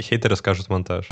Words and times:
Хейтеры 0.00 0.36
скажут 0.36 0.68
монтаж. 0.68 1.06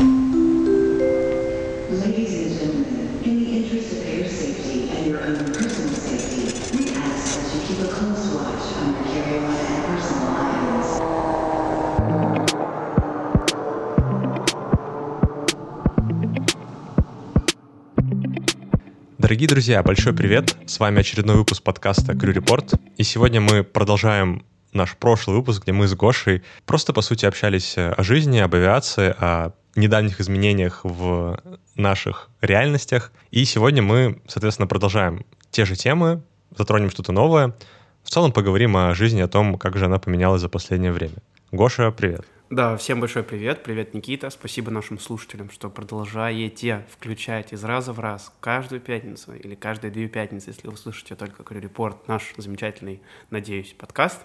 Дорогие 19.18 19.48
друзья, 19.48 19.82
большой 19.82 20.12
привет! 20.12 20.56
С 20.66 20.80
вами 20.80 21.00
очередной 21.00 21.36
выпуск 21.36 21.62
подкаста 21.62 22.16
Крю 22.16 22.32
Report. 22.32 22.78
И 22.96 23.04
сегодня 23.04 23.40
мы 23.40 23.62
продолжаем 23.62 24.44
наш 24.72 24.96
прошлый 24.96 25.36
выпуск, 25.36 25.62
где 25.62 25.72
мы 25.72 25.86
с 25.86 25.94
Гошей 25.94 26.42
просто, 26.66 26.92
по 26.92 27.02
сути, 27.02 27.26
общались 27.26 27.76
э, 27.76 27.90
о 27.90 28.02
жизни, 28.02 28.38
об 28.38 28.54
авиации, 28.54 29.14
о 29.18 29.52
недавних 29.76 30.20
изменениях 30.20 30.80
в 30.84 31.40
наших 31.76 32.28
реальностях. 32.40 33.12
И 33.30 33.44
сегодня 33.44 33.82
мы, 33.82 34.20
соответственно, 34.26 34.66
продолжаем 34.66 35.24
те 35.50 35.64
же 35.64 35.76
темы, 35.76 36.22
затронем 36.56 36.90
что-то 36.90 37.12
новое. 37.12 37.54
В 38.02 38.10
целом 38.10 38.32
поговорим 38.32 38.76
о 38.76 38.94
жизни, 38.94 39.20
о 39.20 39.28
том, 39.28 39.58
как 39.58 39.76
же 39.76 39.86
она 39.86 39.98
поменялась 39.98 40.40
за 40.40 40.48
последнее 40.48 40.92
время. 40.92 41.16
Гоша, 41.52 41.90
привет. 41.90 42.24
Да, 42.50 42.76
всем 42.76 42.98
большой 42.98 43.22
привет. 43.22 43.62
Привет, 43.62 43.94
Никита. 43.94 44.28
Спасибо 44.28 44.72
нашим 44.72 44.98
слушателям, 44.98 45.50
что 45.50 45.70
продолжаете 45.70 46.84
включать 46.90 47.52
из 47.52 47.62
раза 47.62 47.92
в 47.92 48.00
раз 48.00 48.32
каждую 48.40 48.80
пятницу 48.80 49.32
или 49.32 49.54
каждые 49.54 49.92
две 49.92 50.08
пятницы, 50.08 50.50
если 50.50 50.66
вы 50.66 50.76
слышите 50.76 51.14
только 51.14 51.44
Крю-репорт, 51.44 52.08
наш 52.08 52.32
замечательный, 52.36 53.02
надеюсь, 53.30 53.72
подкаст. 53.78 54.18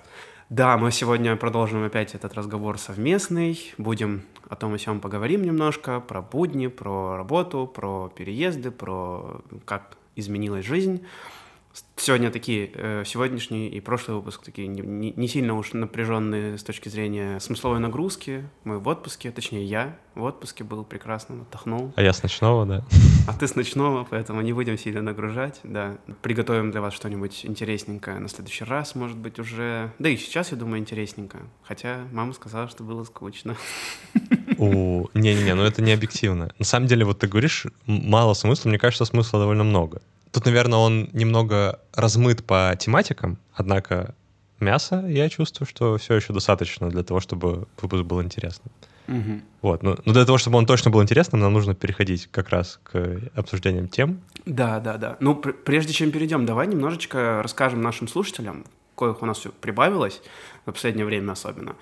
Да, 0.50 0.78
мы 0.78 0.92
сегодня 0.92 1.36
продолжим 1.38 1.84
опять 1.84 2.14
этот 2.14 2.36
разговор 2.36 2.78
совместный. 2.78 3.74
Будем 3.80 4.22
о 4.48 4.56
том 4.56 4.76
и 4.76 4.78
сём 4.78 5.00
поговорим 5.00 5.42
немножко, 5.42 6.00
про 6.00 6.22
будни, 6.22 6.68
про 6.68 7.18
работу, 7.18 7.66
про 7.66 8.10
переезды, 8.16 8.70
про 8.70 9.42
как 9.66 9.98
изменилась 10.16 10.64
жизнь 10.64 11.04
сегодня 11.96 12.32
такие, 12.32 12.70
э, 12.74 13.04
сегодняшний 13.06 13.68
и 13.68 13.80
прошлый 13.80 14.18
выпуск 14.18 14.44
такие 14.44 14.68
не, 14.68 15.12
не 15.12 15.28
сильно 15.28 15.56
уж 15.56 15.74
напряженные 15.74 16.58
с 16.58 16.64
точки 16.64 16.90
зрения 16.90 17.40
смысловой 17.40 17.80
нагрузки. 17.80 18.48
Мы 18.64 18.80
в 18.80 18.88
отпуске, 18.88 19.32
точнее 19.32 19.66
я 19.66 19.98
в 20.16 20.24
отпуске 20.24 20.64
был 20.64 20.84
прекрасно, 20.84 21.42
отдохнул. 21.42 21.94
А 21.96 22.02
я 22.02 22.14
с 22.14 22.24
ночного, 22.24 22.66
да. 22.66 22.86
А 23.28 23.34
ты 23.34 23.48
с 23.48 23.56
ночного, 23.56 24.08
поэтому 24.10 24.42
не 24.42 24.54
будем 24.54 24.78
сильно 24.78 25.02
нагружать, 25.02 25.60
да. 25.64 25.98
Приготовим 26.22 26.72
для 26.72 26.82
вас 26.82 26.94
что-нибудь 26.94 27.46
интересненькое 27.46 28.20
на 28.20 28.30
следующий 28.30 28.64
раз, 28.64 28.96
может 28.96 29.18
быть, 29.18 29.40
уже... 29.40 29.92
Да 30.00 30.10
и 30.10 30.18
сейчас, 30.18 30.52
я 30.52 30.58
думаю, 30.58 30.80
интересненько. 30.80 31.40
Хотя 31.64 32.08
мама 32.12 32.34
сказала, 32.34 32.68
что 32.68 32.84
было 32.84 33.04
скучно. 33.04 33.58
У, 34.58 35.08
не-не-не, 35.14 35.56
ну 35.56 35.64
это 35.64 35.82
не 35.82 35.92
объективно. 35.92 36.54
На 36.58 36.66
самом 36.66 36.88
деле, 36.88 37.04
вот 37.04 37.20
ты 37.20 37.28
говоришь, 37.28 37.66
мало 37.86 38.34
смысла, 38.34 38.70
мне 38.70 38.80
кажется, 38.80 39.06
смысла 39.06 39.40
довольно 39.40 39.64
много. 39.64 40.02
Тут, 40.36 40.44
наверное, 40.44 40.80
он 40.80 41.08
немного 41.14 41.80
размыт 41.94 42.44
по 42.44 42.76
тематикам, 42.78 43.38
однако 43.54 44.16
мясо, 44.60 45.06
я 45.08 45.30
чувствую, 45.30 45.66
что 45.66 45.98
все 45.98 46.16
еще 46.16 46.34
достаточно 46.34 46.90
для 46.90 47.04
того, 47.04 47.22
чтобы 47.22 47.70
выпуск 47.82 48.04
был 48.04 48.22
интересным. 48.22 48.70
Угу. 49.08 49.42
Вот, 49.62 49.82
но, 49.82 49.98
но 50.04 50.12
для 50.12 50.26
того, 50.26 50.38
чтобы 50.38 50.58
он 50.58 50.66
точно 50.66 50.92
был 50.92 51.02
интересным, 51.02 51.40
нам 51.40 51.54
нужно 51.54 51.74
переходить 51.74 52.28
как 52.32 52.50
раз 52.50 52.82
к 52.84 53.22
обсуждениям 53.34 53.88
тем. 53.88 54.20
Да, 54.46 54.82
да, 54.82 54.98
да. 54.98 55.16
Ну, 55.22 55.36
пр- 55.36 55.54
прежде 55.54 55.94
чем 55.94 56.12
перейдем, 56.12 56.46
давай 56.46 56.68
немножечко 56.68 57.40
расскажем 57.42 57.82
нашим 57.82 58.10
слушателям, 58.10 58.66
коих 58.98 59.22
у 59.22 59.26
нас 59.26 59.40
все 59.40 59.52
прибавилось 59.52 60.22
в 60.64 60.74
последнее 60.74 61.06
время 61.06 61.32
особенно. 61.32 61.78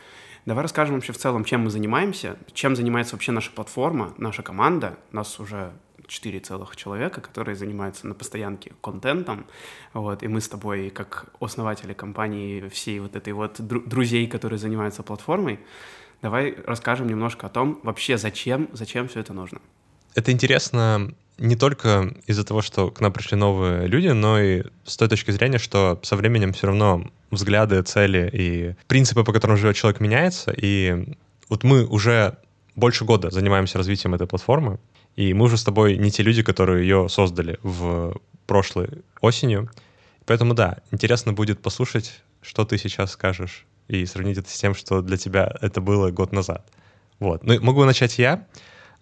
Давай 0.45 0.61
расскажем 0.61 0.93
вообще 0.93 1.11
в 1.11 1.17
целом, 1.17 1.43
чем 1.43 1.61
мы 1.61 1.71
занимаемся, 1.71 2.37
чем 2.53 2.75
занимается 2.75 3.15
вообще 3.15 3.31
наша 3.31 3.49
платформа, 3.49 4.13
наша 4.19 4.43
команда. 4.43 4.95
Нас 5.11 5.39
уже 5.39 5.71
четыре 6.07 6.39
целых 6.39 6.75
человека, 6.75 7.21
которые 7.21 7.55
занимаются 7.55 8.07
на 8.07 8.13
постоянке 8.13 8.73
контентом, 8.81 9.45
вот, 9.93 10.23
и 10.23 10.27
мы 10.27 10.41
с 10.41 10.49
тобой, 10.49 10.89
как 10.89 11.25
основатели 11.39 11.93
компании, 11.93 12.67
всей 12.69 12.99
вот 12.99 13.15
этой 13.15 13.33
вот 13.33 13.59
друзей, 13.59 14.27
которые 14.27 14.59
занимаются 14.59 15.03
платформой, 15.03 15.59
давай 16.21 16.55
расскажем 16.65 17.07
немножко 17.07 17.47
о 17.47 17.49
том, 17.49 17.79
вообще 17.83 18.17
зачем, 18.17 18.69
зачем 18.73 19.07
все 19.07 19.19
это 19.19 19.33
нужно. 19.33 19.59
Это 20.15 20.31
интересно 20.31 21.13
не 21.37 21.55
только 21.55 22.13
из-за 22.27 22.43
того, 22.43 22.61
что 22.61 22.91
к 22.91 23.01
нам 23.01 23.11
пришли 23.11 23.37
новые 23.37 23.87
люди, 23.87 24.09
но 24.09 24.39
и 24.39 24.63
с 24.85 24.97
той 24.97 25.07
точки 25.09 25.31
зрения, 25.31 25.57
что 25.57 25.99
со 26.03 26.15
временем 26.15 26.53
все 26.53 26.67
равно 26.67 27.09
взгляды, 27.31 27.81
цели 27.81 28.29
и 28.31 28.75
принципы, 28.87 29.23
по 29.23 29.33
которым 29.33 29.57
живет 29.57 29.75
человек, 29.75 29.99
меняются. 29.99 30.53
И 30.55 31.15
вот 31.49 31.63
мы 31.63 31.85
уже 31.85 32.37
больше 32.75 33.05
года 33.05 33.31
занимаемся 33.31 33.77
развитием 33.77 34.13
этой 34.13 34.27
платформы, 34.27 34.79
и 35.15 35.33
мы 35.33 35.45
уже 35.45 35.57
с 35.57 35.63
тобой 35.63 35.97
не 35.97 36.11
те 36.11 36.23
люди, 36.23 36.41
которые 36.43 36.83
ее 36.83 37.07
создали 37.09 37.59
в 37.63 38.15
прошлой 38.47 38.89
осенью. 39.21 39.69
Поэтому 40.25 40.53
да, 40.53 40.77
интересно 40.91 41.33
будет 41.33 41.61
послушать, 41.61 42.21
что 42.41 42.65
ты 42.65 42.77
сейчас 42.77 43.11
скажешь, 43.11 43.65
и 43.87 44.05
сравнить 44.05 44.37
это 44.37 44.49
с 44.49 44.57
тем, 44.57 44.73
что 44.73 45.01
для 45.01 45.17
тебя 45.17 45.53
это 45.61 45.81
было 45.81 46.11
год 46.11 46.31
назад. 46.31 46.65
Вот. 47.19 47.43
Ну, 47.43 47.59
могу 47.61 47.83
начать 47.83 48.17
я. 48.17 48.47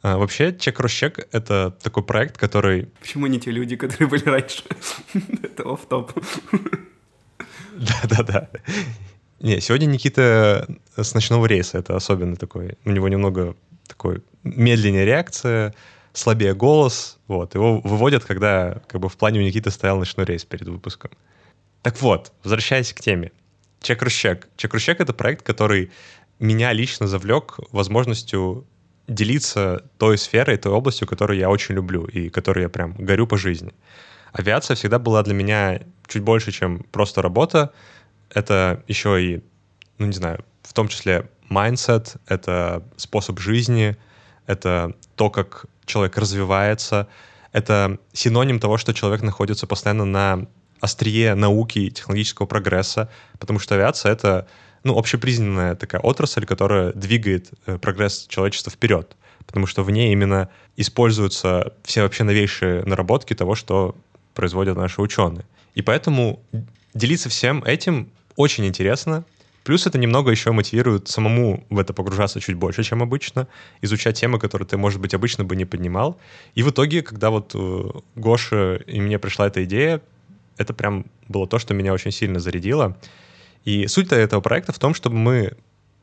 А, 0.03 0.17
вообще, 0.17 0.55
чек 0.57 0.89
чек— 0.89 1.27
это 1.31 1.75
такой 1.81 2.03
проект, 2.03 2.38
который... 2.38 2.88
Почему 2.99 3.28
не 3.28 3.39
те 3.39 3.51
люди, 3.51 3.75
которые 3.75 4.07
были 4.07 4.23
раньше? 4.23 4.63
это 5.43 5.63
оф 5.72 5.85
топ 5.88 6.11
Да-да-да. 7.78 8.49
Не, 9.39 9.59
сегодня 9.59 9.85
Никита 9.85 10.67
с 10.95 11.13
ночного 11.13 11.45
рейса. 11.45 11.79
Это 11.79 11.95
особенно 11.95 12.35
такой... 12.35 12.78
У 12.85 12.91
него 12.91 13.07
немного 13.09 13.55
такой 13.88 14.23
медленная 14.43 15.05
реакция, 15.05 15.73
слабее 16.13 16.53
голос, 16.53 17.17
вот, 17.27 17.55
его 17.55 17.79
выводят, 17.79 18.25
когда 18.25 18.81
как 18.88 19.01
бы 19.01 19.09
в 19.09 19.17
плане 19.17 19.39
у 19.39 19.44
Никиты 19.44 19.72
стоял 19.72 19.97
ночной 19.97 20.25
рейс 20.25 20.45
перед 20.45 20.67
выпуском. 20.67 21.11
Так 21.81 22.01
вот, 22.01 22.31
возвращаясь 22.44 22.94
к 22.94 22.99
теме. 22.99 23.31
Чек-рущек. 23.81 24.47
Чек-рущек— 24.57 24.99
это 24.99 25.13
проект, 25.13 25.44
который 25.45 25.91
меня 26.39 26.73
лично 26.73 27.07
завлек 27.07 27.57
возможностью 27.72 28.66
делиться 29.07 29.83
той 29.97 30.17
сферой, 30.17 30.57
той 30.57 30.72
областью, 30.72 31.07
которую 31.07 31.39
я 31.39 31.49
очень 31.49 31.75
люблю 31.75 32.05
и 32.05 32.29
которой 32.29 32.61
я 32.61 32.69
прям 32.69 32.93
горю 32.93 33.28
по 33.28 33.38
жизни. 33.38 33.73
Авиация 34.31 34.75
всегда 34.75 34.99
была 34.99 35.23
для 35.23 35.33
меня 35.33 35.81
чуть 36.07 36.22
больше, 36.22 36.51
чем 36.51 36.85
просто 36.91 37.22
работа. 37.22 37.73
Это 38.29 38.83
еще 38.88 39.23
и, 39.23 39.43
ну 39.97 40.05
не 40.05 40.13
знаю, 40.13 40.45
в 40.63 40.73
том 40.73 40.88
числе 40.88 41.29
mindset, 41.49 42.17
это 42.28 42.83
способ 42.95 43.39
жизни, 43.39 43.97
это 44.51 44.94
то, 45.16 45.29
как 45.29 45.66
человек 45.85 46.17
развивается. 46.17 47.07
Это 47.53 47.97
синоним 48.13 48.59
того, 48.59 48.78
что 48.78 48.94
человек 48.94 49.22
находится 49.22 49.67
постоянно 49.67 50.06
на 50.06 50.47
острие 50.79 51.35
науки 51.35 51.79
и 51.79 51.91
технологического 51.91 52.47
прогресса, 52.47 53.09
потому 53.40 53.59
что 53.59 53.75
авиация— 53.75 54.11
это 54.13 54.47
ну, 54.84 54.97
общепризнанная 54.97 55.75
такая 55.75 56.01
отрасль, 56.01 56.45
которая 56.45 56.91
двигает 56.94 57.51
э, 57.67 57.78
прогресс 57.78 58.25
человечества 58.28 58.72
вперед, 58.72 59.16
потому 59.45 59.67
что 59.67 59.84
в 59.84 59.91
ней 59.91 60.11
именно 60.11 60.50
используются 60.75 61.73
все 61.84 62.01
вообще 62.01 62.23
новейшие 62.23 62.84
наработки 62.84 63.35
того, 63.35 63.56
что 63.56 63.95
производят 64.34 64.78
наши 64.78 65.01
ученые. 65.01 65.45
И 65.75 65.81
поэтому 65.84 66.41
делиться 66.94 67.29
всем 67.29 67.63
этим 67.63 68.09
очень 68.35 68.66
интересно, 68.66 69.23
Плюс 69.63 69.85
это 69.85 69.97
немного 69.97 70.31
еще 70.31 70.51
мотивирует 70.51 71.07
самому 71.07 71.66
в 71.69 71.77
это 71.77 71.94
погружаться 71.94 72.39
чуть 72.39 72.55
больше, 72.55 72.83
чем 72.83 73.03
обычно, 73.03 73.47
изучать 73.81 74.19
темы, 74.19 74.39
которые 74.39 74.67
ты, 74.67 74.77
может 74.77 74.99
быть, 74.99 75.13
обычно 75.13 75.44
бы 75.44 75.55
не 75.55 75.66
поднимал. 75.66 76.17
И 76.55 76.63
в 76.63 76.72
итоге, 76.72 77.03
когда 77.03 77.29
вот 77.29 77.51
э, 77.53 77.89
Гоша 78.16 78.77
и 78.88 78.99
мне 78.99 79.19
пришла 79.19 79.47
эта 79.47 79.63
идея, 79.63 80.01
это 80.57 80.73
прям 80.73 81.05
было 81.27 81.47
то, 81.47 81.59
что 81.59 81.73
меня 81.73 81.94
очень 81.94 82.11
сильно 82.11 82.39
зарядило. 82.39 82.97
И 83.63 83.88
суть 83.88 84.11
этого 84.11 84.41
проекта 84.41 84.72
в 84.72 84.79
том, 84.79 84.95
чтобы 84.95 85.17
мы 85.17 85.57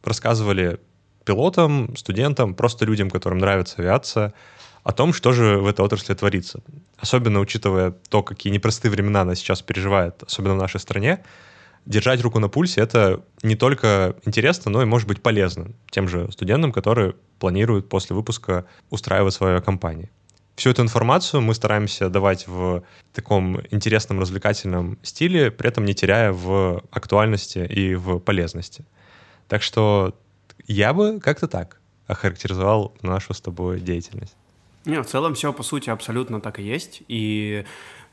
рассказывали 0.04 0.78
пилотам, 1.24 1.96
студентам, 1.96 2.54
просто 2.54 2.84
людям, 2.84 3.10
которым 3.10 3.38
нравится 3.38 3.76
авиация, 3.78 4.32
о 4.84 4.92
том, 4.92 5.12
что 5.12 5.32
же 5.32 5.58
в 5.58 5.66
этой 5.66 5.84
отрасли 5.84 6.14
творится. 6.14 6.60
Особенно 6.96 7.40
учитывая 7.40 7.92
то, 8.08 8.22
какие 8.22 8.52
непростые 8.52 8.90
времена 8.90 9.22
она 9.22 9.34
сейчас 9.34 9.60
переживает, 9.60 10.22
особенно 10.22 10.54
в 10.54 10.58
нашей 10.58 10.80
стране, 10.80 11.22
держать 11.88 12.20
руку 12.22 12.38
на 12.38 12.48
пульсе— 12.48 12.80
это 12.82 13.24
не 13.42 13.56
только 13.56 14.14
интересно, 14.24 14.70
но 14.70 14.82
и 14.82 14.84
может 14.84 15.08
быть 15.08 15.22
полезно 15.22 15.72
тем 15.90 16.06
же 16.06 16.30
студентам, 16.30 16.70
которые 16.70 17.14
планируют 17.38 17.88
после 17.88 18.14
выпуска 18.14 18.66
устраивать 18.90 19.34
свою 19.34 19.60
компанию. 19.62 20.08
Всю 20.54 20.70
эту 20.70 20.82
информацию 20.82 21.40
мы 21.40 21.54
стараемся 21.54 22.10
давать 22.10 22.46
в 22.46 22.82
таком 23.14 23.60
интересном, 23.70 24.20
развлекательном 24.20 24.98
стиле, 25.02 25.50
при 25.50 25.68
этом 25.68 25.84
не 25.84 25.94
теряя 25.94 26.32
в 26.32 26.82
актуальности 26.90 27.60
и 27.60 27.94
в 27.94 28.18
полезности. 28.18 28.84
Так 29.46 29.62
что 29.62 30.14
я 30.66 30.92
бы 30.92 31.20
как-то 31.20 31.48
так 31.48 31.80
охарактеризовал 32.06 32.94
нашу 33.02 33.34
с 33.34 33.40
тобой 33.40 33.80
деятельность. 33.80 34.36
Не, 34.84 35.02
в 35.02 35.06
целом 35.06 35.34
все, 35.34 35.52
по 35.52 35.62
сути, 35.62 35.90
абсолютно 35.90 36.40
так 36.40 36.58
и 36.58 36.62
есть. 36.62 37.02
И 37.08 37.64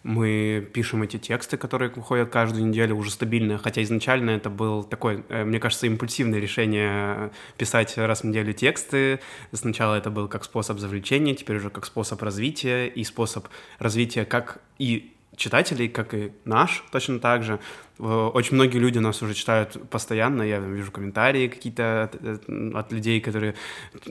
Мы 0.06 0.70
пишем 0.72 1.02
эти 1.02 1.18
тексты, 1.18 1.58
которые 1.58 1.90
выходят 1.90 2.30
каждую 2.30 2.68
неделю, 2.68 2.96
уже 2.96 3.10
стабильно, 3.10 3.58
хотя 3.58 3.82
изначально 3.82 4.30
это 4.30 4.52
был 4.52 4.84
такой, 4.84 5.26
э, 5.30 5.44
мне 5.44 5.60
кажется, 5.60 5.88
импульсивное 5.88 6.40
решение 6.40 7.32
писать 7.58 7.98
раз 7.98 8.22
в 8.22 8.26
неделю 8.26 8.54
тексты. 8.54 9.20
Сначала 9.52 9.96
это 9.96 10.12
был 10.12 10.28
как 10.28 10.44
способ 10.44 10.78
завлечения, 10.78 11.34
теперь 11.34 11.58
уже 11.58 11.72
как 11.72 11.88
способ 11.88 12.22
развития 12.22 12.86
и 12.86 13.04
способ 13.04 13.48
развития 13.80 14.26
как 14.26 14.62
и 14.78 15.15
читателей, 15.36 15.88
как 15.90 16.14
и 16.14 16.32
наш, 16.46 16.84
точно 16.92 17.20
так 17.20 17.44
же. 17.44 17.60
Очень 17.98 18.56
многие 18.56 18.78
люди 18.78 19.00
нас 19.00 19.22
уже 19.22 19.34
читают 19.34 19.78
постоянно, 19.90 20.42
я 20.44 20.60
вижу 20.60 20.92
комментарии 20.92 21.48
какие-то 21.48 22.04
от, 22.04 22.16
э, 22.22 22.72
от 22.74 22.92
людей, 22.92 23.22
которые, 23.22 23.56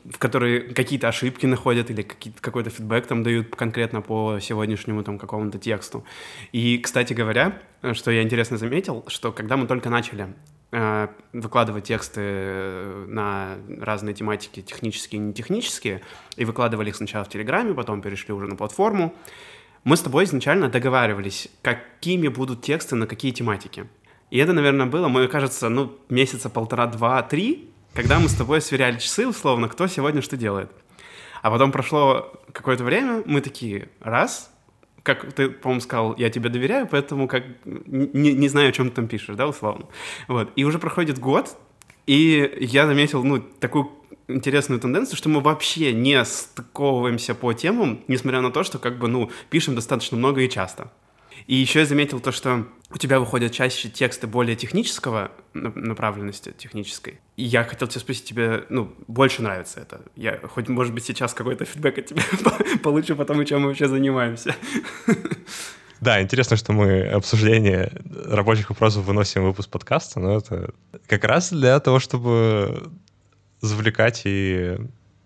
в 0.04 0.18
которые 0.18 0.60
какие-то 0.60 1.08
ошибки 1.08 1.44
находят 1.44 1.90
или 1.90 2.02
какой-то 2.40 2.70
фидбэк 2.70 3.06
там 3.06 3.22
дают 3.22 3.54
конкретно 3.54 4.00
по 4.00 4.38
сегодняшнему 4.40 5.02
там 5.02 5.18
какому-то 5.18 5.58
тексту. 5.58 6.04
И, 6.52 6.78
кстати 6.78 7.12
говоря, 7.12 7.60
что 7.92 8.10
я 8.10 8.22
интересно 8.22 8.56
заметил, 8.56 9.04
что 9.08 9.32
когда 9.32 9.58
мы 9.58 9.66
только 9.66 9.90
начали 9.90 10.34
э, 10.72 11.08
выкладывать 11.34 11.84
тексты 11.84 12.20
э, 12.22 13.04
на 13.06 13.56
разные 13.80 14.14
тематики, 14.14 14.62
технические 14.62 15.20
и 15.20 15.24
нетехнические, 15.24 16.00
и 16.36 16.44
выкладывали 16.46 16.88
их 16.88 16.96
сначала 16.96 17.24
в 17.24 17.28
Телеграме, 17.28 17.74
потом 17.74 18.00
перешли 18.00 18.32
уже 18.32 18.46
на 18.46 18.56
платформу, 18.56 19.14
мы 19.84 19.96
с 19.96 20.00
тобой 20.00 20.25
изначально 20.25 20.69
договаривались, 20.69 21.48
какими 21.62 22.28
будут 22.28 22.62
тексты 22.62 22.96
на 22.96 23.06
какие 23.06 23.32
тематики. 23.32 23.86
И 24.31 24.38
это, 24.38 24.52
наверное, 24.52 24.86
было, 24.86 25.08
мне 25.08 25.28
кажется, 25.28 25.69
ну, 25.69 25.96
месяца 26.08 26.48
полтора, 26.50 26.86
два, 26.86 27.22
три, 27.22 27.70
когда 27.92 28.19
мы 28.19 28.28
с 28.28 28.34
тобой 28.34 28.60
сверяли 28.60 28.98
часы, 28.98 29.26
условно, 29.26 29.69
кто 29.69 29.86
сегодня 29.86 30.22
что 30.22 30.36
делает. 30.36 30.70
А 31.42 31.50
потом 31.50 31.70
прошло 31.70 32.32
какое-то 32.52 32.82
время, 32.82 33.22
мы 33.26 33.42
такие, 33.42 33.88
раз, 34.00 34.50
как 35.02 35.32
ты, 35.34 35.50
по-моему, 35.50 35.82
сказал, 35.82 36.16
я 36.16 36.31
тебе 36.31 36.48
доверяю, 36.48 36.88
поэтому 36.90 37.28
как 37.28 37.44
не, 37.64 38.32
не 38.32 38.48
знаю, 38.48 38.70
о 38.70 38.72
чем 38.72 38.88
ты 38.88 38.96
там 38.96 39.06
пишешь, 39.06 39.36
да, 39.36 39.46
условно. 39.46 39.86
Вот. 40.26 40.50
И 40.56 40.64
уже 40.64 40.78
проходит 40.78 41.19
год, 41.19 41.56
и 42.06 42.56
я 42.60 42.86
заметил, 42.86 43.22
ну, 43.22 43.40
такую 43.40 43.92
интересную 44.28 44.80
тенденцию, 44.80 45.16
что 45.16 45.28
мы 45.28 45.40
вообще 45.40 45.92
не 45.92 46.24
стыковываемся 46.24 47.34
по 47.34 47.52
темам, 47.52 48.04
несмотря 48.08 48.40
на 48.40 48.50
то, 48.50 48.62
что 48.64 48.78
как 48.78 48.98
бы, 48.98 49.08
ну, 49.08 49.30
пишем 49.50 49.74
достаточно 49.74 50.16
много 50.16 50.40
и 50.42 50.48
часто. 50.48 50.90
И 51.46 51.54
еще 51.56 51.80
я 51.80 51.86
заметил 51.86 52.20
то, 52.20 52.32
что 52.32 52.66
у 52.90 52.98
тебя 52.98 53.20
выходят 53.20 53.52
чаще 53.52 53.88
тексты 53.88 54.26
более 54.26 54.56
технического 54.56 55.30
направленности, 55.52 56.54
технической. 56.56 57.20
И 57.36 57.44
я 57.44 57.64
хотел 57.64 57.88
тебя 57.88 58.00
спросить, 58.00 58.24
тебе, 58.24 58.64
ну, 58.70 58.94
больше 59.08 59.42
нравится 59.42 59.80
это? 59.80 60.00
Я 60.16 60.38
хоть, 60.38 60.68
может 60.68 60.94
быть, 60.94 61.04
сейчас 61.04 61.34
какой-то 61.34 61.64
фидбэк 61.64 61.98
от 61.98 62.06
тебя 62.06 62.22
получу 62.82 63.16
по 63.16 63.24
тому, 63.24 63.44
чем 63.44 63.62
мы 63.62 63.68
вообще 63.68 63.88
занимаемся. 63.88 64.54
Да, 66.00 66.20
интересно, 66.20 66.56
что 66.56 66.72
мы 66.72 67.02
обсуждение 67.08 67.90
рабочих 68.26 68.68
вопросов 68.68 69.04
выносим 69.04 69.42
в 69.42 69.46
выпуск 69.46 69.70
подкаста, 69.70 70.20
но 70.20 70.36
это 70.36 70.74
как 71.06 71.24
раз 71.24 71.50
для 71.50 71.80
того, 71.80 71.98
чтобы 71.98 72.90
завлекать 73.64 74.22
и 74.25 74.76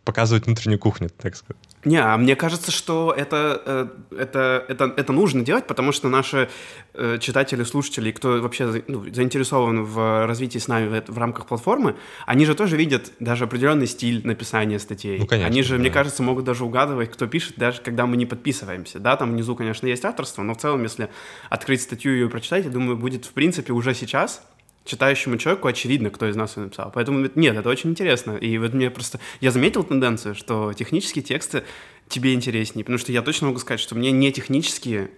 показывать 0.08 0.46
внутреннюю 0.46 0.78
кухню, 0.78 1.10
так 1.10 1.36
сказать. 1.36 1.62
Не, 1.84 1.98
а 1.98 2.16
мне 2.16 2.34
кажется, 2.34 2.70
что 2.70 3.14
это, 3.14 3.62
э, 3.66 3.88
это, 4.18 4.64
это, 4.66 4.94
это 4.96 5.12
нужно 5.12 5.44
делать, 5.44 5.66
потому 5.66 5.92
что 5.92 6.08
наши 6.08 6.48
э, 6.94 7.18
читатели, 7.20 7.62
слушатели, 7.62 8.10
кто 8.10 8.40
вообще 8.40 8.82
ну, 8.88 9.04
заинтересован 9.12 9.84
в 9.84 10.26
развитии 10.26 10.58
с 10.58 10.66
нами 10.66 10.88
в, 10.88 11.12
в 11.12 11.18
рамках 11.18 11.44
платформы, 11.44 11.94
они 12.24 12.46
же 12.46 12.54
тоже 12.54 12.78
видят 12.78 13.12
даже 13.20 13.44
определенный 13.44 13.86
стиль 13.86 14.26
написания 14.26 14.78
статей. 14.78 15.18
Ну, 15.18 15.26
конечно, 15.26 15.46
они 15.46 15.62
же, 15.62 15.74
да. 15.74 15.80
мне 15.80 15.90
кажется, 15.90 16.22
могут 16.22 16.46
даже 16.46 16.64
угадывать, 16.64 17.12
кто 17.12 17.26
пишет, 17.26 17.58
даже 17.58 17.82
когда 17.82 18.06
мы 18.06 18.16
не 18.16 18.24
подписываемся. 18.24 19.00
Да, 19.00 19.14
там 19.16 19.32
внизу, 19.32 19.54
конечно, 19.54 19.86
есть 19.86 20.06
авторство, 20.06 20.42
но 20.42 20.54
в 20.54 20.56
целом, 20.56 20.82
если 20.84 21.10
открыть 21.50 21.82
статью 21.82 22.14
и 22.14 22.20
ее 22.20 22.30
прочитать, 22.30 22.64
я 22.64 22.70
думаю, 22.70 22.96
будет, 22.96 23.26
в 23.26 23.32
принципе, 23.32 23.74
уже 23.74 23.92
сейчас 23.92 24.42
читающему 24.88 25.36
человеку 25.36 25.68
очевидно, 25.68 26.10
кто 26.10 26.26
из 26.28 26.34
нас 26.34 26.56
ее 26.56 26.64
написал. 26.64 26.90
Поэтому 26.92 27.28
нет, 27.34 27.56
это 27.56 27.68
очень 27.68 27.90
интересно. 27.90 28.36
И 28.36 28.56
вот 28.58 28.72
мне 28.72 28.90
просто... 28.90 29.20
Я 29.40 29.50
заметил 29.50 29.84
тенденцию, 29.84 30.34
что 30.34 30.72
технические 30.72 31.22
тексты 31.22 31.64
тебе 32.08 32.32
интереснее, 32.34 32.84
потому 32.84 32.98
что 32.98 33.12
я 33.12 33.22
точно 33.22 33.48
могу 33.48 33.58
сказать, 33.58 33.80
что 33.80 33.94
мне 33.94 34.10
не 34.10 34.32
технические 34.32 35.10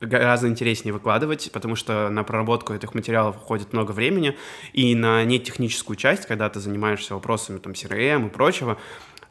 гораздо 0.00 0.46
интереснее 0.48 0.92
выкладывать, 0.92 1.50
потому 1.52 1.74
что 1.74 2.08
на 2.10 2.22
проработку 2.22 2.74
этих 2.74 2.94
материалов 2.94 3.36
уходит 3.36 3.72
много 3.72 3.92
времени, 3.92 4.36
и 4.72 4.94
на 4.94 5.24
нетехническую 5.24 5.96
часть, 5.96 6.26
когда 6.26 6.48
ты 6.48 6.60
занимаешься 6.60 7.14
вопросами 7.14 7.58
там 7.58 7.72
CRM 7.72 8.26
и 8.26 8.30
прочего, 8.30 8.78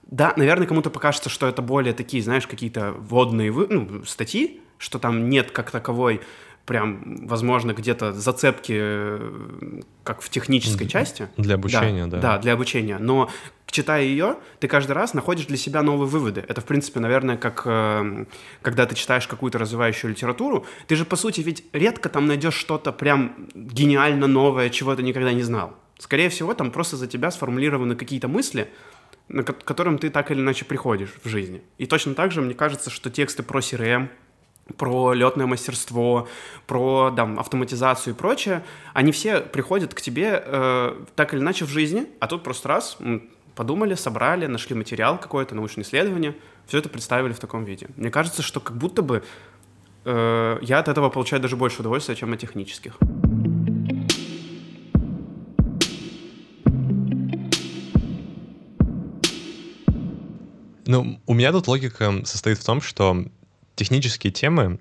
да, 0.03 0.33
наверное, 0.35 0.67
кому-то 0.67 0.89
покажется, 0.89 1.29
что 1.29 1.47
это 1.47 1.61
более 1.61 1.93
такие, 1.93 2.21
знаешь, 2.21 2.47
какие-то 2.47 2.93
вводные 2.97 3.51
вы, 3.51 3.67
ну, 3.69 4.03
статьи, 4.05 4.61
что 4.77 4.99
там 4.99 5.29
нет 5.29 5.51
как 5.51 5.71
таковой 5.71 6.21
прям, 6.65 7.27
возможно, 7.27 7.73
где-то 7.73 8.13
зацепки, 8.13 8.75
э, 8.75 9.81
как 10.03 10.21
в 10.21 10.29
технической 10.29 10.87
части. 10.87 11.29
Для 11.37 11.55
обучения, 11.55 12.07
да. 12.07 12.17
Да, 12.17 12.21
да 12.33 12.37
для 12.39 12.53
обучения. 12.53 12.97
Но 12.97 13.29
читая 13.67 14.03
ее, 14.03 14.37
ты 14.59 14.67
каждый 14.67 14.93
раз 14.93 15.13
находишь 15.13 15.45
для 15.45 15.57
себя 15.57 15.83
новые 15.83 16.07
выводы. 16.07 16.43
Это, 16.47 16.61
в 16.61 16.65
принципе, 16.65 16.99
наверное, 16.99 17.37
как 17.37 17.63
э, 17.65 18.25
когда 18.61 18.85
ты 18.85 18.95
читаешь 18.95 19.27
какую-то 19.27 19.59
развивающую 19.59 20.11
литературу, 20.11 20.65
ты 20.87 20.95
же, 20.95 21.05
по 21.05 21.15
сути, 21.15 21.41
ведь 21.41 21.63
редко 21.71 22.09
там 22.09 22.25
найдешь 22.25 22.55
что-то 22.55 22.91
прям 22.91 23.47
гениально 23.53 24.27
новое, 24.27 24.69
чего 24.69 24.95
ты 24.95 25.03
никогда 25.03 25.33
не 25.33 25.43
знал. 25.43 25.75
Скорее 25.99 26.29
всего, 26.29 26.53
там 26.53 26.71
просто 26.71 26.97
за 26.97 27.07
тебя 27.07 27.31
сформулированы 27.31 27.95
какие-то 27.95 28.27
мысли, 28.27 28.69
к 29.29 29.53
которым 29.63 29.97
ты 29.97 30.09
так 30.09 30.31
или 30.31 30.39
иначе 30.39 30.65
приходишь 30.65 31.13
в 31.23 31.29
жизни. 31.29 31.61
И 31.77 31.85
точно 31.85 32.15
так 32.15 32.31
же, 32.31 32.41
мне 32.41 32.53
кажется, 32.53 32.89
что 32.89 33.09
тексты 33.09 33.43
про 33.43 33.59
CRM, 33.59 34.09
про 34.77 35.13
летное 35.13 35.45
мастерство, 35.45 36.27
про 36.65 37.13
там, 37.15 37.39
автоматизацию 37.39 38.13
и 38.13 38.17
прочее, 38.17 38.63
они 38.93 39.11
все 39.11 39.41
приходят 39.41 39.93
к 39.93 40.01
тебе 40.01 40.41
э, 40.43 41.03
так 41.15 41.33
или 41.33 41.41
иначе 41.41 41.65
в 41.65 41.69
жизни, 41.69 42.07
а 42.19 42.27
тут 42.27 42.43
просто 42.43 42.67
раз 42.67 42.97
подумали, 43.55 43.93
собрали, 43.93 44.47
нашли 44.47 44.75
материал 44.75 45.17
какой-то, 45.17 45.55
научное 45.55 45.83
исследование, 45.83 46.35
все 46.67 46.79
это 46.79 46.89
представили 46.89 47.33
в 47.33 47.39
таком 47.39 47.63
виде. 47.63 47.87
Мне 47.95 48.09
кажется, 48.09 48.41
что 48.41 48.59
как 48.59 48.75
будто 48.75 49.01
бы 49.01 49.23
э, 50.03 50.57
я 50.61 50.79
от 50.79 50.87
этого 50.87 51.09
получаю 51.09 51.41
даже 51.41 51.55
больше 51.55 51.81
удовольствия, 51.81 52.15
чем 52.15 52.33
от 52.33 52.39
технических. 52.39 52.97
Ну, 60.87 61.19
у 61.25 61.33
меня 61.33 61.51
тут 61.51 61.67
логика 61.67 62.13
состоит 62.25 62.59
в 62.59 62.65
том, 62.65 62.79
что 62.79 63.25
технические 63.75 64.31
темы, 64.31 64.79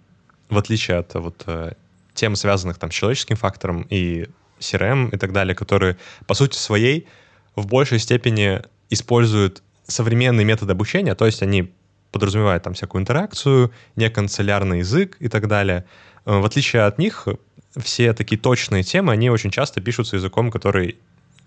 в 0.49 0.59
отличие 0.59 0.99
от 0.99 1.15
вот 1.15 1.43
э, 1.47 1.73
тем, 2.15 2.37
связанных 2.37 2.79
там 2.79 2.91
с 2.91 2.95
человеческим 2.95 3.37
фактором 3.37 3.87
и 3.91 4.27
CRM 4.61 5.15
и 5.15 5.19
так 5.19 5.33
далее, 5.33 5.55
которые 5.55 5.97
по 6.27 6.35
сути 6.35 6.57
своей 6.57 7.07
в 7.57 7.67
большей 7.67 7.99
степени 7.99 8.63
используют 8.91 9.63
современные 9.87 10.45
методы 10.45 10.73
обучения, 10.73 11.15
то 11.15 11.27
есть 11.27 11.43
они 11.43 11.73
подразумевают 12.13 12.63
там 12.63 12.75
всякую 12.75 13.03
интеракцию, 13.03 13.73
неканцелярный 13.97 14.79
язык 14.79 15.17
и 15.19 15.29
так 15.29 15.49
далее. 15.49 15.85
Э, 16.25 16.39
в 16.39 16.45
отличие 16.45 16.83
от 16.83 16.99
них, 16.99 17.27
все 17.77 18.13
такие 18.13 18.41
точные 18.41 18.85
темы, 18.85 19.13
они 19.13 19.31
очень 19.31 19.51
часто 19.51 19.81
пишутся 19.81 20.17
языком, 20.17 20.51
который 20.51 20.97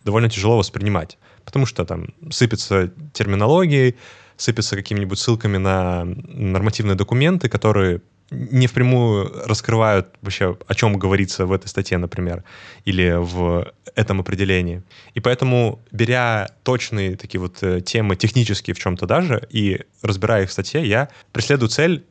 довольно 0.04 0.30
тяжело 0.30 0.58
воспринимать, 0.58 1.18
потому 1.46 1.66
что 1.66 1.86
там 1.86 2.14
сыпется 2.30 2.92
терминологией, 3.14 3.96
сыпется 4.38 4.76
какими-нибудь 4.76 5.20
ссылками 5.20 5.58
на 5.58 6.06
нормативные 6.06 6.96
документы, 6.96 7.50
которые 7.50 8.02
не 8.30 8.68
впрямую 8.68 9.32
раскрывают 9.46 10.08
вообще, 10.22 10.58
о 10.68 10.76
чем 10.76 10.98
говорится 10.98 11.46
в 11.46 11.52
этой 11.52 11.68
статье, 11.68 11.98
например, 11.98 12.44
или 12.86 13.16
в 13.18 13.72
этом 13.96 14.20
определении. 14.20 14.84
И 15.14 15.20
поэтому, 15.20 15.80
беря 15.92 16.50
точные 16.64 17.16
такие 17.16 17.40
вот 17.40 17.64
э, 17.64 17.82
темы, 17.82 18.16
технические 18.16 18.74
в 18.74 18.80
чем-то 18.80 19.06
даже, 19.06 19.48
и 19.50 19.82
разбирая 20.02 20.44
их 20.44 20.50
в 20.50 20.52
статье, 20.52 20.86
я 20.86 21.10
преследую 21.32 21.70
цель 21.70 22.06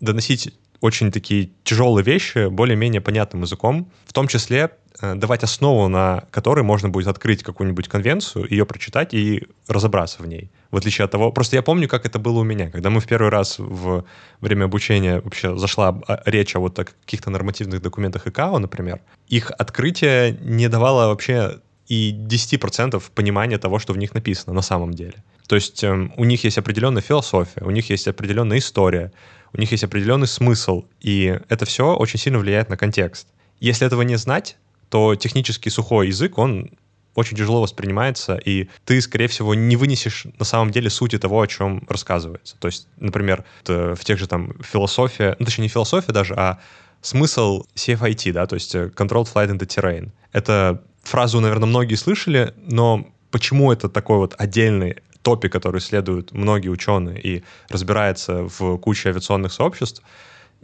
доносить 0.00 0.52
очень 0.80 1.12
такие 1.12 1.50
тяжелые 1.64 2.04
вещи 2.04 2.48
более-менее 2.48 3.00
понятным 3.00 3.42
языком, 3.42 3.90
в 4.06 4.12
том 4.12 4.28
числе 4.28 4.70
э, 5.00 5.14
давать 5.14 5.42
основу, 5.42 5.88
на 5.88 6.24
которой 6.30 6.62
можно 6.62 6.88
будет 6.88 7.08
открыть 7.08 7.42
какую-нибудь 7.42 7.88
конвенцию, 7.88 8.46
ее 8.50 8.64
прочитать 8.64 9.14
и 9.14 9.46
разобраться 9.68 10.22
в 10.22 10.26
ней. 10.26 10.50
В 10.70 10.76
отличие 10.76 11.04
от 11.04 11.10
того, 11.10 11.32
просто 11.32 11.56
я 11.56 11.62
помню, 11.62 11.88
как 11.88 12.06
это 12.06 12.18
было 12.18 12.40
у 12.40 12.44
меня, 12.44 12.70
когда 12.70 12.90
мы 12.90 13.00
в 13.00 13.06
первый 13.06 13.30
раз 13.30 13.58
в 13.58 14.04
время 14.40 14.64
обучения 14.64 15.20
вообще 15.20 15.56
зашла 15.56 16.00
а, 16.06 16.22
речь 16.24 16.56
о 16.56 16.60
вот 16.60 16.76
каких-то 16.76 17.30
нормативных 17.30 17.82
документах 17.82 18.26
ИКАО, 18.26 18.58
например, 18.58 19.00
их 19.28 19.50
открытие 19.50 20.38
не 20.40 20.68
давало 20.68 21.08
вообще 21.08 21.60
и 21.90 22.12
10% 22.12 23.02
понимания 23.14 23.58
того, 23.58 23.80
что 23.80 23.92
в 23.92 23.98
них 23.98 24.14
написано 24.14 24.54
на 24.54 24.62
самом 24.62 24.94
деле. 24.94 25.24
То 25.48 25.56
есть 25.56 25.82
э, 25.82 26.08
у 26.16 26.24
них 26.24 26.44
есть 26.44 26.56
определенная 26.56 27.02
философия, 27.02 27.62
у 27.64 27.70
них 27.70 27.90
есть 27.90 28.06
определенная 28.06 28.58
история, 28.58 29.10
у 29.52 29.60
них 29.60 29.70
есть 29.72 29.84
определенный 29.84 30.26
смысл, 30.26 30.84
и 31.00 31.38
это 31.48 31.64
все 31.64 31.94
очень 31.94 32.18
сильно 32.18 32.38
влияет 32.38 32.68
на 32.68 32.76
контекст. 32.76 33.28
Если 33.58 33.86
этого 33.86 34.02
не 34.02 34.16
знать, 34.16 34.56
то 34.88 35.14
технический 35.14 35.70
сухой 35.70 36.08
язык, 36.08 36.38
он 36.38 36.70
очень 37.14 37.36
тяжело 37.36 37.60
воспринимается, 37.60 38.36
и 38.36 38.68
ты, 38.84 39.00
скорее 39.00 39.26
всего, 39.28 39.54
не 39.54 39.76
вынесешь 39.76 40.26
на 40.38 40.44
самом 40.44 40.70
деле 40.70 40.90
сути 40.90 41.18
того, 41.18 41.40
о 41.40 41.46
чем 41.46 41.84
рассказывается. 41.88 42.56
То 42.58 42.68
есть, 42.68 42.86
например, 42.98 43.44
в 43.66 43.98
тех 44.04 44.18
же 44.18 44.26
там 44.26 44.54
философия, 44.62 45.36
ну, 45.38 45.44
точнее, 45.44 45.64
не 45.64 45.68
философия 45.68 46.12
даже, 46.12 46.34
а 46.34 46.60
смысл 47.02 47.64
CFIT, 47.74 48.32
да, 48.32 48.46
то 48.46 48.54
есть 48.54 48.74
э, 48.74 48.90
Controlled 48.94 49.28
Flight 49.32 49.50
in 49.50 49.58
the 49.58 49.66
Terrain. 49.66 50.10
Это 50.32 50.82
фразу, 51.02 51.40
наверное, 51.40 51.66
многие 51.66 51.94
слышали, 51.94 52.54
но 52.66 53.08
почему 53.30 53.72
это 53.72 53.88
такой 53.88 54.18
вот 54.18 54.34
отдельный 54.38 54.96
топик, 55.30 55.52
который 55.52 55.78
исследуют 55.78 56.32
многие 56.32 56.70
ученые 56.70 57.20
и 57.20 57.44
разбирается 57.68 58.48
в 58.58 58.78
куче 58.78 59.10
авиационных 59.10 59.52
сообществ, 59.52 60.02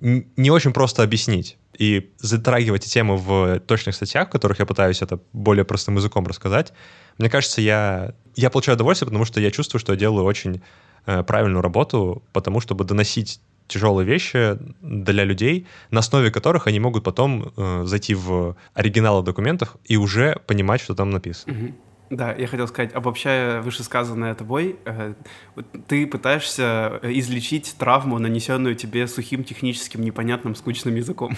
не 0.00 0.50
очень 0.50 0.72
просто 0.72 1.02
объяснить. 1.02 1.56
И 1.78 2.10
затрагивать 2.18 2.82
эти 2.82 2.92
темы 2.92 3.16
в 3.16 3.60
точных 3.60 3.94
статьях, 3.94 4.28
в 4.28 4.30
которых 4.30 4.58
я 4.58 4.66
пытаюсь 4.66 5.02
это 5.02 5.20
более 5.32 5.64
простым 5.64 5.96
языком 5.96 6.26
рассказать, 6.26 6.72
мне 7.18 7.30
кажется, 7.30 7.60
я, 7.60 8.12
я 8.34 8.50
получаю 8.50 8.74
удовольствие, 8.74 9.06
потому 9.06 9.24
что 9.24 9.40
я 9.40 9.50
чувствую, 9.50 9.80
что 9.80 9.92
я 9.92 9.98
делаю 9.98 10.24
очень 10.24 10.62
э, 11.06 11.22
правильную 11.22 11.62
работу, 11.62 12.22
потому 12.32 12.60
чтобы 12.60 12.84
доносить 12.84 13.40
тяжелые 13.68 14.06
вещи 14.06 14.58
для 14.82 15.24
людей, 15.24 15.66
на 15.90 16.00
основе 16.00 16.30
которых 16.30 16.66
они 16.66 16.80
могут 16.80 17.04
потом 17.04 17.52
э, 17.56 17.84
зайти 17.84 18.14
в 18.14 18.56
оригиналы 18.74 19.22
документов 19.22 19.76
и 19.84 19.96
уже 19.96 20.40
понимать, 20.46 20.80
что 20.80 20.94
там 20.94 21.10
написано. 21.10 21.52
Угу. 21.52 21.74
Да, 22.10 22.32
я 22.32 22.46
хотел 22.46 22.68
сказать, 22.68 22.94
обобщая 22.94 23.60
вышесказанное 23.62 24.34
тобой, 24.34 24.76
э, 24.84 25.14
ты 25.88 26.06
пытаешься 26.06 27.00
э, 27.02 27.12
излечить 27.14 27.74
травму, 27.78 28.18
нанесенную 28.18 28.76
тебе 28.76 29.08
сухим, 29.08 29.42
техническим, 29.42 30.02
непонятным, 30.02 30.54
скучным 30.54 30.94
языком. 30.94 31.36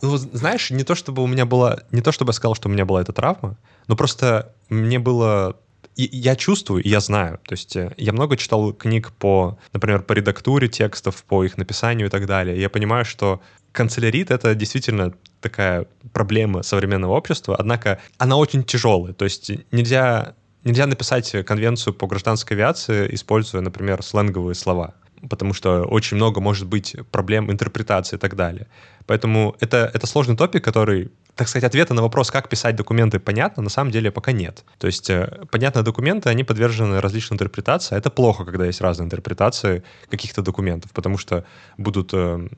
Ну, 0.00 0.16
знаешь, 0.16 0.70
не 0.70 0.82
то 0.82 0.94
чтобы 0.94 1.22
у 1.22 1.26
меня 1.28 1.46
была, 1.46 1.80
не 1.92 2.00
то 2.00 2.10
чтобы 2.10 2.30
я 2.30 2.32
сказал, 2.32 2.56
что 2.56 2.68
у 2.68 2.72
меня 2.72 2.84
была 2.84 3.02
эта 3.02 3.12
травма, 3.12 3.56
но 3.86 3.94
просто 3.94 4.52
мне 4.68 4.98
было 4.98 5.56
я 5.94 6.36
чувствую, 6.36 6.82
я 6.84 7.00
знаю. 7.00 7.38
То 7.44 7.52
есть 7.52 7.76
э, 7.76 7.92
я 7.98 8.12
много 8.12 8.36
читал 8.36 8.72
книг 8.72 9.12
по, 9.12 9.58
например, 9.72 10.02
по 10.02 10.14
редактуре 10.14 10.68
текстов, 10.68 11.22
по 11.24 11.44
их 11.44 11.58
написанию 11.58 12.06
и 12.06 12.10
так 12.10 12.26
далее. 12.26 12.58
Я 12.58 12.70
понимаю, 12.70 13.04
что 13.04 13.40
канцелярит— 13.72 14.30
это 14.30 14.54
действительно 14.54 15.12
такая 15.40 15.86
проблема 16.12 16.62
современного 16.62 17.12
общества, 17.12 17.56
однако 17.58 17.98
она 18.18 18.36
очень 18.36 18.64
тяжелая. 18.64 19.12
То 19.12 19.24
есть 19.24 19.50
нельзя, 19.72 20.34
нельзя 20.64 20.86
написать 20.86 21.44
конвенцию 21.44 21.94
по 21.94 22.06
гражданской 22.06 22.56
авиации, 22.56 23.12
используя, 23.14 23.60
например, 23.60 24.02
сленговые 24.02 24.54
слова 24.54 24.94
потому 25.28 25.54
что 25.54 25.82
очень 25.82 26.16
много 26.16 26.40
может 26.40 26.66
быть 26.66 26.96
проблем 27.10 27.50
интерпретации 27.50 28.16
и 28.16 28.18
так 28.18 28.34
далее. 28.36 28.66
Поэтому 29.06 29.56
это, 29.60 29.90
это 29.92 30.06
сложный 30.06 30.36
топик, 30.36 30.64
который, 30.64 31.10
так 31.34 31.48
сказать, 31.48 31.64
ответа 31.64 31.94
на 31.94 32.02
вопрос, 32.02 32.30
как 32.30 32.48
писать 32.48 32.76
документы, 32.76 33.18
понятно, 33.20 33.62
на 33.62 33.70
самом 33.70 33.90
деле 33.90 34.10
пока 34.10 34.32
нет. 34.32 34.64
То 34.78 34.86
есть, 34.86 35.10
э, 35.10 35.44
понятно, 35.50 35.82
документы, 35.82 36.28
они 36.28 36.44
подвержены 36.44 37.00
различным 37.00 37.36
интерпретациям. 37.36 37.98
Это 37.98 38.10
плохо, 38.10 38.44
когда 38.44 38.66
есть 38.66 38.80
разные 38.80 39.06
интерпретации 39.06 39.82
каких-то 40.10 40.42
документов, 40.42 40.90
потому 40.92 41.18
что 41.18 41.44
будут 41.78 42.10
э, 42.14 42.48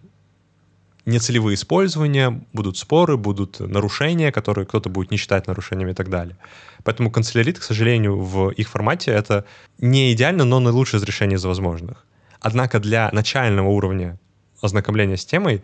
нецелевые 1.07 1.55
использования, 1.55 2.43
будут 2.53 2.79
споры, 2.79 3.17
будут 3.17 3.61
нарушения, 3.61 4.33
которые 4.33 4.67
кто-то 4.67 4.89
будет 4.89 5.11
не 5.11 5.17
считать 5.17 5.47
нарушениями 5.47 5.93
и 5.93 5.95
так 5.95 6.09
далее. 6.09 6.37
Поэтому 6.83 7.11
канцелярит, 7.11 7.59
к 7.59 7.63
сожалению, 7.63 8.21
в 8.21 8.51
их 8.51 8.69
формате 8.69 9.11
это 9.11 9.45
не 9.79 10.13
идеально, 10.13 10.45
но 10.45 10.61
наилучшее 10.61 10.99
из 10.99 11.05
решений 11.05 11.35
из 11.35 11.45
возможных. 11.45 12.07
Однако 12.41 12.79
для 12.79 13.11
начального 13.13 13.69
уровня 13.69 14.19
ознакомления 14.61 15.17
с 15.17 15.25
темой 15.25 15.63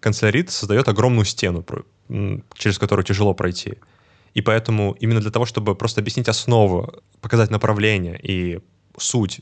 канцелярит 0.00 0.50
создает 0.50 0.88
огромную 0.88 1.24
стену, 1.24 1.64
через 2.54 2.78
которую 2.78 3.04
тяжело 3.04 3.34
пройти. 3.34 3.74
И 4.34 4.40
поэтому 4.40 4.96
именно 4.98 5.20
для 5.20 5.30
того, 5.30 5.46
чтобы 5.46 5.74
просто 5.74 6.00
объяснить 6.00 6.28
основу, 6.28 7.02
показать 7.20 7.50
направление 7.50 8.18
и 8.22 8.60
суть 8.96 9.40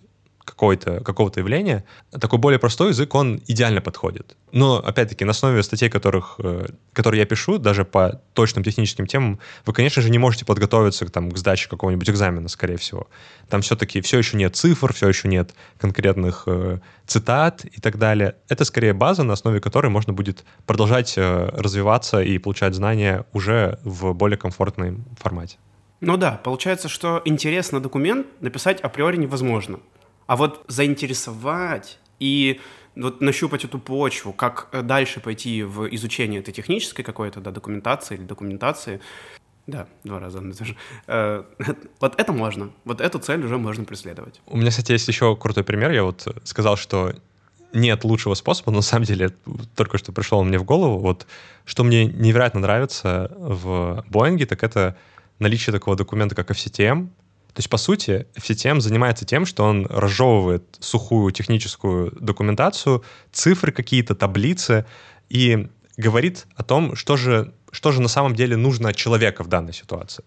какого-то 0.51 1.01
какого 1.05 1.31
явления, 1.37 1.85
такой 2.21 2.39
более 2.39 2.59
простой 2.59 2.89
язык, 2.89 3.15
он 3.15 3.41
идеально 3.47 3.81
подходит. 3.81 4.37
Но, 4.53 4.79
опять-таки, 4.79 5.25
на 5.25 5.31
основе 5.31 5.63
статей, 5.63 5.89
которых, 5.89 6.35
э, 6.39 6.67
которые 6.93 7.21
я 7.21 7.27
пишу, 7.27 7.59
даже 7.59 7.85
по 7.85 8.21
точным 8.35 8.65
техническим 8.65 9.07
темам, 9.07 9.39
вы, 9.67 9.73
конечно 9.73 10.03
же, 10.03 10.11
не 10.11 10.19
можете 10.19 10.45
подготовиться 10.45 11.07
там, 11.07 11.31
к 11.31 11.39
сдаче 11.39 11.69
какого-нибудь 11.69 12.11
экзамена, 12.11 12.49
скорее 12.49 12.77
всего. 12.77 13.09
Там 13.49 13.61
все-таки 13.63 14.01
все 14.01 14.19
еще 14.19 14.37
нет 14.37 14.57
цифр, 14.57 14.93
все 14.93 15.09
еще 15.09 15.29
нет 15.29 15.55
конкретных 15.79 16.45
э, 16.47 16.79
цитат 17.07 17.65
и 17.65 17.81
так 17.81 17.99
далее. 17.99 18.35
Это 18.49 18.65
скорее 18.65 18.93
база, 18.93 19.23
на 19.23 19.35
основе 19.35 19.61
которой 19.61 19.89
можно 19.89 20.13
будет 20.13 20.45
продолжать 20.67 21.15
э, 21.17 21.49
развиваться 21.53 22.21
и 22.21 22.39
получать 22.39 22.75
знания 22.75 23.25
уже 23.33 23.79
в 23.85 24.13
более 24.13 24.37
комфортном 24.37 25.05
формате. 25.19 25.59
Ну 26.01 26.17
да, 26.17 26.41
получается, 26.43 26.89
что 26.89 27.21
интерес 27.25 27.73
на 27.73 27.81
документ 27.81 28.27
написать 28.41 28.81
априори 28.81 29.17
невозможно. 29.17 29.81
А 30.31 30.37
вот 30.37 30.65
заинтересовать 30.69 31.99
и 32.21 32.61
вот 32.95 33.21
нащупать 33.21 33.65
эту 33.65 33.81
почву, 33.81 34.33
как 34.33 34.69
э, 34.71 34.83
дальше 34.83 35.19
пойти 35.19 35.65
в 35.65 35.93
изучение 35.93 36.39
этой 36.39 36.55
технической 36.55 37.05
какой-то 37.05 37.41
да, 37.41 37.51
документации 37.51 38.15
или 38.15 38.23
документации, 38.23 39.01
да, 39.67 39.89
два 40.05 40.21
раза 40.21 40.41
даже. 40.41 40.77
Э, 41.09 41.43
вот 42.01 42.21
это 42.21 42.33
можно. 42.33 42.71
Вот 42.85 43.01
эту 43.01 43.19
цель 43.19 43.45
уже 43.45 43.59
можно 43.59 43.85
преследовать. 43.85 44.41
У 44.47 44.57
меня, 44.57 44.71
кстати, 44.71 44.93
есть 44.93 45.09
еще 45.09 45.35
крутой 45.35 45.65
пример. 45.65 45.91
Я 45.91 46.05
вот 46.05 46.25
сказал, 46.45 46.77
что 46.77 47.13
нет 47.73 48.05
лучшего 48.05 48.35
способа, 48.35 48.71
но 48.71 48.77
на 48.77 48.83
самом 48.83 49.07
деле 49.07 49.31
только 49.75 49.99
что 49.99 50.13
пришло 50.13 50.45
мне 50.45 50.59
в 50.61 50.65
голову. 50.65 51.01
Вот 51.01 51.27
что 51.65 51.83
мне 51.83 52.05
невероятно 52.05 52.61
нравится 52.61 53.33
в 53.37 54.05
Боинге, 54.09 54.47
так 54.47 54.63
это 54.63 54.97
наличие 55.41 55.73
такого 55.73 55.97
документа, 55.97 56.37
как 56.37 56.53
FCTM, 56.53 57.09
то 57.53 57.59
есть, 57.59 57.69
по 57.69 57.77
сути, 57.77 58.27
FCTM 58.37 58.81
занимается 58.81 59.25
тем, 59.25 59.47
что 59.47 59.65
он 59.65 59.87
разжевывает 59.87 60.65
сухую 60.81 61.33
техническую 61.33 62.13
документацию, 62.21 63.03
цифры 63.33 63.73
какие-то, 63.73 64.15
таблицы, 64.15 64.87
и 65.29 65.69
говорит 65.97 66.47
о 66.55 66.63
том, 66.63 66.97
что 66.97 67.17
же, 67.17 67.53
что 67.73 67.93
же 67.93 68.01
на 68.01 68.09
самом 68.09 68.35
деле 68.35 68.57
нужно 68.57 68.91
от 68.91 68.97
человека 68.97 69.45
в 69.45 69.49
данной 69.49 69.73
ситуации. 69.73 70.25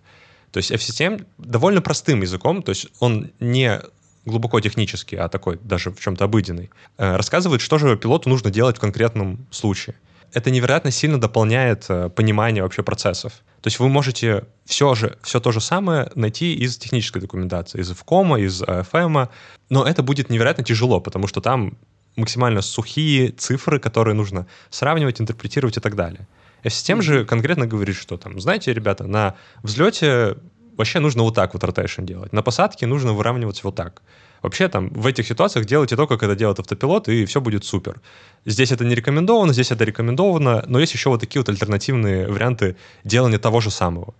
То 0.52 0.58
есть 0.58 0.72
FCTM 0.72 1.26
довольно 1.38 1.82
простым 1.82 2.22
языком, 2.22 2.62
то 2.62 2.70
есть 2.70 2.88
он 3.00 3.32
не 3.40 3.82
глубоко 4.26 4.60
технический, 4.60 5.16
а 5.16 5.28
такой 5.28 5.60
даже 5.62 5.92
в 5.92 6.00
чем-то 6.00 6.26
обыденный, 6.26 6.70
э, 6.98 7.16
рассказывает, 7.16 7.62
что 7.62 7.78
же 7.78 7.98
пилоту 7.98 8.30
нужно 8.30 8.52
делать 8.52 8.78
в 8.78 8.80
конкретном 8.80 9.46
случае 9.52 9.96
это 10.34 10.52
невероятно 10.52 10.92
сильно 10.92 11.20
дополняет 11.20 11.86
э, 11.90 12.10
понимание 12.10 12.64
вообще 12.64 12.84
процессов. 12.84 13.34
То 13.64 13.68
есть 13.68 13.80
вы 13.80 13.88
можете 13.88 14.44
все 14.66 14.94
же, 14.94 15.18
все 15.24 15.40
то 15.40 15.54
же 15.54 15.62
самое 15.62 16.12
найти 16.16 16.54
из 16.54 16.78
технической 16.78 17.22
документации, 17.22 17.80
из 17.80 17.90
FCOM, 17.92 18.38
из 18.38 18.62
AFM, 18.62 19.30
но 19.70 19.88
это 19.88 20.04
будет 20.04 20.30
невероятно 20.30 20.66
тяжело, 20.66 21.00
потому 21.00 21.28
что 21.28 21.40
там 21.40 21.78
максимально 22.18 22.62
сухие 22.62 23.30
цифры, 23.30 23.80
которые 23.80 24.16
нужно 24.16 24.48
сравнивать, 24.70 25.22
интерпретировать 25.22 25.78
и 25.78 25.80
так 25.80 25.96
далее. 25.96 26.28
F-систем 26.64 27.02
же 27.02 27.24
конкретно 27.24 27.66
говорит, 27.66 27.96
что 27.96 28.18
там, 28.18 28.38
знаете, 28.42 28.74
ребята, 28.74 29.08
на 29.08 29.36
взлете 29.64 30.36
вообще 30.78 31.00
нужно 31.00 31.24
вот 31.24 31.36
так 31.36 31.54
вот 31.54 31.64
ротейшн 31.64 32.04
делать, 32.04 32.34
на 32.34 32.42
посадке 32.42 32.86
нужно 32.86 33.14
выравниваться 33.14 33.62
вот 33.64 33.76
так. 33.76 34.02
Вообще 34.42 34.68
там 34.68 34.90
в 34.90 35.08
этих 35.08 35.26
ситуациях 35.26 35.66
делайте 35.66 35.96
то, 35.96 36.06
как 36.06 36.22
это 36.22 36.36
делает 36.36 36.60
автопилот, 36.60 37.08
и 37.08 37.26
все 37.26 37.40
будет 37.40 37.64
супер. 37.64 38.02
Здесь 38.46 38.72
это 38.72 38.84
не 38.84 38.94
рекомендовано, 38.94 39.54
здесь 39.54 39.72
это 39.72 39.86
рекомендовано, 39.86 40.64
но 40.68 40.80
есть 40.80 40.94
еще 40.94 41.10
вот 41.10 41.22
такие 41.22 41.40
вот 41.40 41.50
альтернативные 41.50 42.28
варианты 42.28 42.76
делания 43.06 43.40
того 43.40 43.62
же 43.62 43.72
самого. 43.72 44.14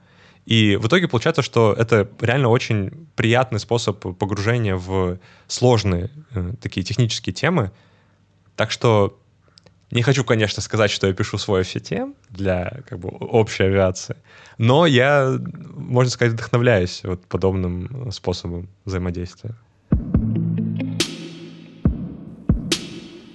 И 0.46 0.78
в 0.78 0.88
итоге 0.88 1.08
получается, 1.08 1.42
что 1.42 1.74
это 1.74 2.10
реально 2.22 2.50
очень 2.50 3.08
приятный 3.16 3.60
способ 3.60 4.00
погружения 4.18 4.76
в 4.76 5.20
сложные 5.48 6.10
э, 6.32 6.54
такие 6.62 6.84
технические 6.84 7.34
темы. 7.34 7.72
Так 8.56 8.72
что 8.72 9.18
не 9.94 10.02
хочу, 10.02 10.24
конечно, 10.24 10.62
сказать, 10.62 10.92
что 10.92 11.08
я 11.08 11.14
пишу 11.14 11.38
свой 11.38 11.62
FCTM 11.62 12.16
для 12.30 12.82
как 12.88 13.00
бы, 13.00 13.10
общей 13.10 13.64
авиации, 13.64 14.16
но 14.58 14.86
я, 14.88 15.40
можно 15.76 16.12
сказать, 16.12 16.34
вдохновляюсь 16.34 17.04
вот 17.04 17.26
подобным 17.26 18.12
способом 18.12 18.68
взаимодействия. 18.86 19.56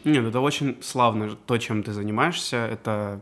Нет, 0.05 0.25
это 0.25 0.41
очень 0.41 0.77
славно, 0.81 1.37
то, 1.47 1.59
чем 1.59 1.83
ты 1.83 1.93
занимаешься. 1.93 2.57
Это, 2.57 3.21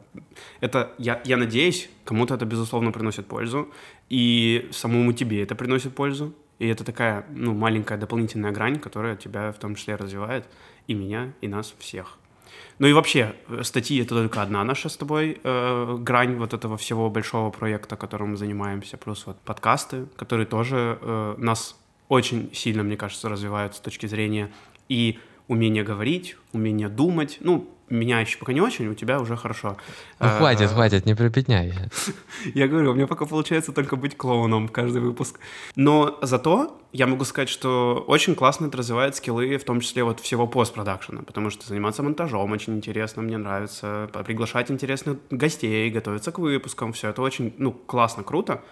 это 0.61 0.93
я, 0.99 1.21
я 1.25 1.37
надеюсь, 1.37 1.91
кому-то 2.05 2.35
это, 2.35 2.47
безусловно, 2.47 2.93
приносит 2.93 3.27
пользу. 3.27 3.69
И 4.09 4.69
самому 4.71 5.13
тебе 5.13 5.43
это 5.43 5.57
приносит 5.57 5.95
пользу. 5.95 6.33
И 6.61 6.69
это 6.69 6.85
такая, 6.85 7.27
ну, 7.31 7.55
маленькая 7.55 7.99
дополнительная 7.99 8.53
грань, 8.53 8.79
которая 8.79 9.17
тебя 9.17 9.51
в 9.53 9.59
том 9.59 9.75
числе 9.75 9.97
развивает. 9.97 10.45
И 10.87 10.95
меня, 10.95 11.33
и 11.41 11.49
нас 11.49 11.75
всех. 11.79 12.19
Ну 12.79 12.87
и 12.87 12.93
вообще, 12.93 13.35
статьи— 13.63 14.01
это 14.03 14.15
только 14.15 14.43
одна 14.43 14.63
наша 14.63 14.89
с 14.89 14.97
тобой 14.97 15.41
э, 15.43 15.97
грань 15.99 16.37
вот 16.37 16.53
этого 16.53 16.77
всего 16.77 17.09
большого 17.09 17.51
проекта, 17.51 17.97
которым 17.97 18.33
мы 18.33 18.37
занимаемся. 18.37 18.99
Плюс 18.99 19.27
вот 19.27 19.39
подкасты, 19.41 20.07
которые 20.17 20.47
тоже 20.47 20.99
э, 21.01 21.35
нас 21.39 21.77
очень 22.09 22.51
сильно, 22.53 22.83
мне 22.83 22.97
кажется, 22.97 23.29
развивают 23.29 23.75
с 23.75 23.81
точки 23.81 24.07
зрения 24.07 24.53
и 24.89 25.19
умение 25.49 25.85
говорить, 25.85 26.37
умение 26.53 26.89
думать. 26.89 27.39
Ну, 27.41 27.69
меня 27.89 28.21
еще 28.21 28.39
пока 28.39 28.53
не 28.53 28.61
очень, 28.61 28.89
у 28.89 28.95
тебя 28.95 29.21
уже 29.21 29.37
хорошо. 29.37 29.77
Ну, 30.19 30.29
хватит, 30.29 30.71
хватит, 30.71 31.07
не 31.07 31.15
припятняй. 31.15 31.75
Я 32.55 32.69
говорю, 32.69 32.93
у 32.93 32.95
меня 32.95 33.07
пока 33.07 33.27
получается 33.27 33.73
только 33.73 33.97
быть 33.97 34.17
клоуном 34.17 34.69
каждый 34.69 35.01
выпуск. 35.01 35.39
Но 35.77 36.19
зато 36.23 36.81
я 36.93 37.07
могу 37.07 37.25
сказать, 37.25 37.49
что 37.49 38.05
очень 38.09 38.35
классно 38.35 38.67
это 38.67 38.79
развивает 38.79 39.15
скиллы, 39.17 39.59
в 39.59 39.65
том 39.65 39.81
числе 39.81 40.03
вот 40.03 40.21
всего 40.21 40.47
постпродакшена, 40.47 41.23
потому 41.23 41.51
что 41.51 41.67
заниматься 41.67 42.03
монтажом 42.03 42.53
очень 42.53 42.75
интересно, 42.75 43.23
мне 43.23 43.37
нравится, 43.37 44.09
приглашать 44.25 44.71
интересных 44.71 45.19
гостей, 45.31 45.91
готовиться 45.91 46.33
к 46.33 46.39
выпускам, 46.39 46.93
все 46.93 47.11
это 47.11 47.23
очень, 47.23 47.55
ну, 47.59 47.73
классно, 47.73 48.23
круто. 48.23 48.63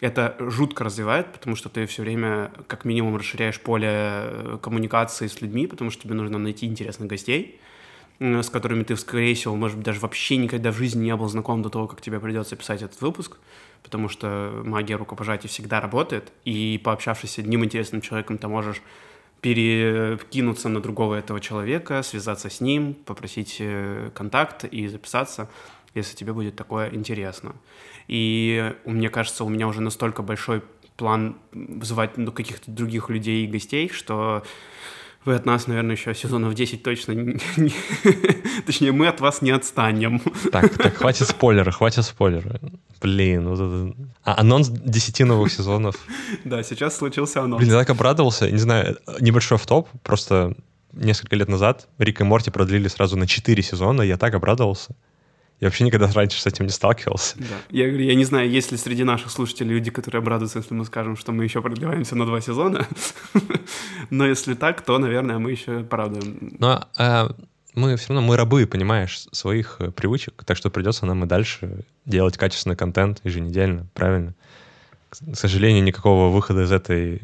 Это 0.00 0.34
жутко 0.40 0.82
развивает, 0.82 1.32
потому 1.32 1.56
что 1.56 1.68
ты 1.68 1.86
все 1.86 2.02
время 2.02 2.50
как 2.66 2.84
минимум 2.84 3.16
расширяешь 3.16 3.60
поле 3.60 3.88
э, 3.90 4.58
коммуникации 4.62 5.26
с 5.26 5.42
людьми, 5.42 5.66
потому 5.66 5.90
что 5.90 6.02
тебе 6.02 6.14
нужно 6.14 6.38
найти 6.38 6.66
интересных 6.66 7.08
гостей, 7.08 7.60
с 8.20 8.50
которыми 8.50 8.82
ты, 8.82 8.96
скорее 8.96 9.34
всего, 9.34 9.56
может 9.56 9.78
быть, 9.78 9.86
даже 9.86 10.00
вообще 10.00 10.36
никогда 10.36 10.70
в 10.72 10.76
жизни 10.76 11.04
не 11.04 11.16
был 11.16 11.28
знаком 11.28 11.62
до 11.62 11.70
того, 11.70 11.88
как 11.88 12.02
тебе 12.02 12.20
придется 12.20 12.54
писать 12.54 12.82
этот 12.82 13.00
выпуск, 13.00 13.38
потому 13.82 14.08
что 14.10 14.62
магия 14.64 14.96
рукопожатия 14.96 15.48
всегда 15.48 15.80
работает, 15.80 16.30
и 16.44 16.78
пообщавшись 16.84 17.32
с 17.32 17.38
одним 17.38 17.64
интересным 17.64 18.02
человеком, 18.02 18.36
ты 18.36 18.46
можешь 18.46 18.82
перекинуться 19.40 20.68
на 20.68 20.80
другого 20.80 21.14
этого 21.14 21.40
человека, 21.40 22.02
связаться 22.02 22.50
с 22.50 22.60
ним, 22.60 22.92
попросить 22.92 23.56
э, 23.58 24.10
контакт 24.14 24.64
и 24.64 24.86
записаться, 24.86 25.48
если 25.94 26.14
тебе 26.14 26.34
будет 26.34 26.56
такое 26.56 26.94
интересно. 26.94 27.56
И 28.06 28.74
мне 28.84 29.08
кажется, 29.08 29.44
у 29.44 29.48
меня 29.48 29.66
уже 29.66 29.80
настолько 29.80 30.22
большой 30.22 30.62
план 30.98 31.38
вызывать 31.52 32.18
ну, 32.18 32.32
каких-то 32.32 32.70
других 32.70 33.08
людей 33.08 33.44
и 33.44 33.46
гостей, 33.46 33.88
что 33.88 34.42
вы 35.24 35.34
от 35.34 35.44
нас, 35.44 35.66
наверное, 35.66 35.96
еще 35.96 36.14
сезонов 36.14 36.54
10 36.54 36.82
точно 36.82 37.12
не... 37.12 37.38
Точнее, 38.66 38.92
мы 38.92 39.06
от 39.08 39.20
вас 39.20 39.42
не 39.42 39.50
отстанем. 39.50 40.20
Так, 40.50 40.76
так, 40.76 40.94
хватит 40.96 41.28
спойлера, 41.28 41.70
хватит 41.70 42.04
спойлера. 42.04 42.58
Блин, 43.00 43.48
вот 43.48 43.60
это... 43.60 43.94
А, 44.24 44.40
анонс 44.40 44.68
10 44.68 45.20
новых 45.20 45.52
сезонов. 45.52 45.96
Да, 46.44 46.62
сейчас 46.62 46.96
случился 46.96 47.42
анонс. 47.42 47.60
Блин, 47.60 47.72
я 47.72 47.78
так 47.78 47.90
обрадовался. 47.90 48.50
Не 48.50 48.58
знаю, 48.58 48.98
небольшой 49.20 49.58
в 49.58 49.66
топ 49.66 49.88
просто 50.02 50.54
несколько 50.92 51.36
лет 51.36 51.48
назад 51.48 51.88
Рик 51.98 52.20
и 52.20 52.24
Морти 52.24 52.50
продлили 52.50 52.88
сразу 52.88 53.16
на 53.16 53.26
4 53.26 53.62
сезона, 53.62 54.02
я 54.02 54.16
так 54.16 54.34
обрадовался. 54.34 54.94
Я 55.60 55.68
вообще 55.68 55.84
никогда 55.84 56.10
раньше 56.10 56.40
с 56.40 56.46
этим 56.46 56.64
не 56.64 56.72
сталкивался. 56.72 57.36
Да. 57.36 57.44
Я 57.68 57.86
говорю, 57.88 58.04
я 58.04 58.14
не 58.14 58.24
знаю, 58.24 58.50
есть 58.50 58.72
ли 58.72 58.78
среди 58.78 59.04
наших 59.04 59.30
слушателей 59.30 59.74
люди, 59.74 59.90
которые 59.90 60.20
обрадуются, 60.20 60.58
если 60.58 60.72
мы 60.72 60.86
скажем, 60.86 61.16
что 61.16 61.32
мы 61.32 61.44
еще 61.44 61.60
продлеваемся 61.60 62.16
на 62.16 62.24
два 62.24 62.40
сезона. 62.40 62.86
Но 64.10 64.26
если 64.26 64.54
так, 64.54 64.80
то, 64.80 64.98
наверное, 64.98 65.38
мы 65.38 65.50
еще 65.50 65.80
порадуем. 65.84 66.56
Но 66.58 66.88
а, 66.96 67.34
мы 67.74 67.96
все 67.96 68.14
равно, 68.14 68.26
мы 68.26 68.36
рабы, 68.36 68.66
понимаешь, 68.66 69.26
своих 69.32 69.76
э, 69.80 69.90
привычек, 69.90 70.44
так 70.44 70.56
что 70.56 70.70
придется 70.70 71.04
нам 71.04 71.24
и 71.24 71.26
дальше 71.26 71.84
делать 72.06 72.38
качественный 72.38 72.76
контент 72.76 73.20
еженедельно, 73.24 73.86
правильно? 73.92 74.34
К 75.10 75.36
сожалению, 75.36 75.84
никакого 75.84 76.30
выхода 76.30 76.62
из, 76.62 76.72
этой, 76.72 77.16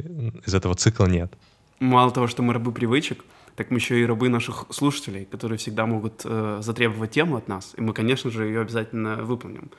из 0.44 0.54
этого 0.54 0.74
цикла 0.74 1.06
нет. 1.06 1.32
Мало 1.78 2.10
того, 2.10 2.26
что 2.26 2.42
мы 2.42 2.52
рабы 2.52 2.72
привычек, 2.72 3.24
так 3.56 3.70
мы 3.70 3.78
еще 3.78 4.00
и 4.00 4.06
рабы 4.06 4.28
наших 4.28 4.66
слушателей, 4.70 5.24
которые 5.24 5.58
всегда 5.58 5.86
могут 5.86 6.22
э, 6.24 6.58
затребовать 6.62 7.10
тему 7.10 7.36
от 7.36 7.48
нас, 7.48 7.74
и 7.76 7.80
мы, 7.80 7.92
конечно 7.92 8.30
же, 8.30 8.46
ее 8.46 8.60
обязательно 8.60 9.16
выполним. 9.16 9.70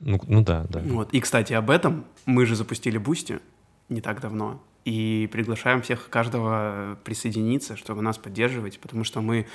Ну, 0.00 0.20
ну 0.26 0.42
да, 0.42 0.66
да. 0.68 0.80
Вот. 0.84 1.12
И, 1.12 1.20
кстати, 1.20 1.52
об 1.52 1.70
этом 1.70 2.04
мы 2.26 2.46
же 2.46 2.56
запустили 2.56 2.98
Boosty 2.98 3.40
не 3.88 4.00
так 4.00 4.20
давно, 4.20 4.62
и 4.84 5.28
приглашаем 5.32 5.82
всех, 5.82 6.08
каждого 6.10 6.98
присоединиться, 7.04 7.76
чтобы 7.76 8.02
нас 8.02 8.18
поддерживать, 8.18 8.80
потому 8.80 9.04
что 9.04 9.20
мы 9.20 9.46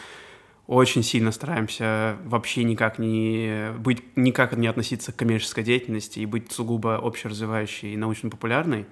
очень 0.68 1.04
сильно 1.04 1.32
стараемся 1.32 2.18
вообще 2.26 2.64
никак 2.64 3.00
не 3.00 3.72
быть, 3.80 4.04
никак 4.18 4.56
не 4.58 4.68
относиться 4.68 5.12
к 5.12 5.16
коммерческой 5.16 5.64
деятельности 5.64 6.20
и 6.20 6.26
быть 6.26 6.52
сугубо 6.52 6.98
общеразвивающей 6.98 7.94
и 7.94 7.98
научно-популярной. 7.98 8.86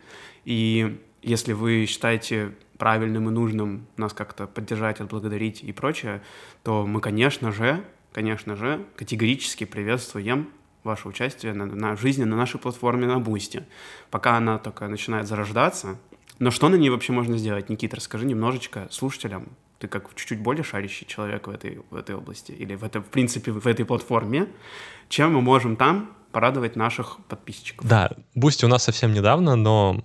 И 0.45 0.99
если 1.21 1.53
вы 1.53 1.85
считаете 1.85 2.51
правильным 2.77 3.29
и 3.29 3.31
нужным 3.31 3.87
нас 3.97 4.13
как-то 4.13 4.47
поддержать, 4.47 4.99
отблагодарить 4.99 5.63
и 5.63 5.71
прочее, 5.71 6.21
то 6.63 6.85
мы, 6.85 7.01
конечно 7.01 7.51
же, 7.51 7.83
конечно 8.13 8.55
же, 8.55 8.85
категорически 8.95 9.65
приветствуем 9.65 10.49
ваше 10.83 11.07
участие 11.07 11.53
на, 11.53 11.65
на 11.65 11.95
жизни 11.95 12.23
на 12.23 12.35
нашей 12.37 12.59
платформе 12.59 13.07
на 13.07 13.19
Boosty. 13.19 13.65
Пока 14.11 14.37
она 14.37 14.57
только 14.57 14.87
начинает 14.87 15.27
зарождаться. 15.27 15.97
Но 16.39 16.51
что 16.51 16.69
на 16.69 16.75
ней 16.75 16.89
вообще 16.89 17.11
можно 17.11 17.37
сделать? 17.37 17.69
Никита, 17.69 17.95
расскажи 17.95 18.25
немножечко 18.25 18.87
слушателям. 18.91 19.49
Ты 19.79 19.87
как 19.87 20.13
чуть-чуть 20.15 20.39
более 20.39 20.63
шарящий 20.63 21.05
человек 21.05 21.47
в 21.47 21.49
этой, 21.49 21.81
в 21.89 21.95
этой 21.95 22.15
области 22.15 22.51
или 22.51 22.75
в, 22.75 22.83
это, 22.83 23.01
в 23.01 23.07
принципе 23.07 23.51
в 23.51 23.67
этой 23.67 23.83
платформе. 23.83 24.47
Чем 25.09 25.33
мы 25.33 25.41
можем 25.41 25.75
там 25.75 26.15
порадовать 26.31 26.75
наших 26.75 27.17
подписчиков? 27.27 27.87
Да, 27.87 28.11
Boosty 28.35 28.65
у 28.65 28.67
нас 28.67 28.83
совсем 28.83 29.13
недавно, 29.13 29.55
но 29.55 30.03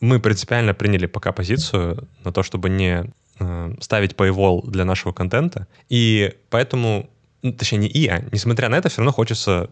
мы 0.00 0.20
принципиально 0.20 0.74
приняли 0.74 1.06
пока 1.06 1.32
позицию 1.32 2.08
на 2.24 2.32
то, 2.32 2.42
чтобы 2.42 2.68
не 2.68 3.10
э, 3.38 3.74
ставить 3.80 4.12
paywall 4.12 4.68
для 4.68 4.84
нашего 4.84 5.12
контента. 5.12 5.66
И 5.88 6.34
поэтому, 6.50 7.08
ну, 7.42 7.52
точнее, 7.52 7.78
не 7.78 7.88
и, 7.88 8.06
а 8.08 8.24
несмотря 8.32 8.68
на 8.68 8.76
это, 8.76 8.88
все 8.88 8.98
равно 8.98 9.12
хочется 9.12 9.70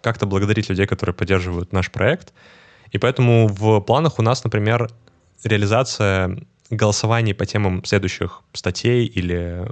как-то 0.00 0.26
благодарить 0.26 0.68
людей, 0.68 0.86
которые 0.86 1.14
поддерживают 1.14 1.72
наш 1.72 1.90
проект. 1.90 2.32
И 2.92 2.98
поэтому 2.98 3.48
в 3.48 3.80
планах 3.80 4.18
у 4.18 4.22
нас, 4.22 4.44
например, 4.44 4.90
реализация 5.44 6.38
голосований 6.70 7.34
по 7.34 7.46
темам 7.46 7.84
следующих 7.84 8.42
статей 8.52 9.06
или 9.06 9.66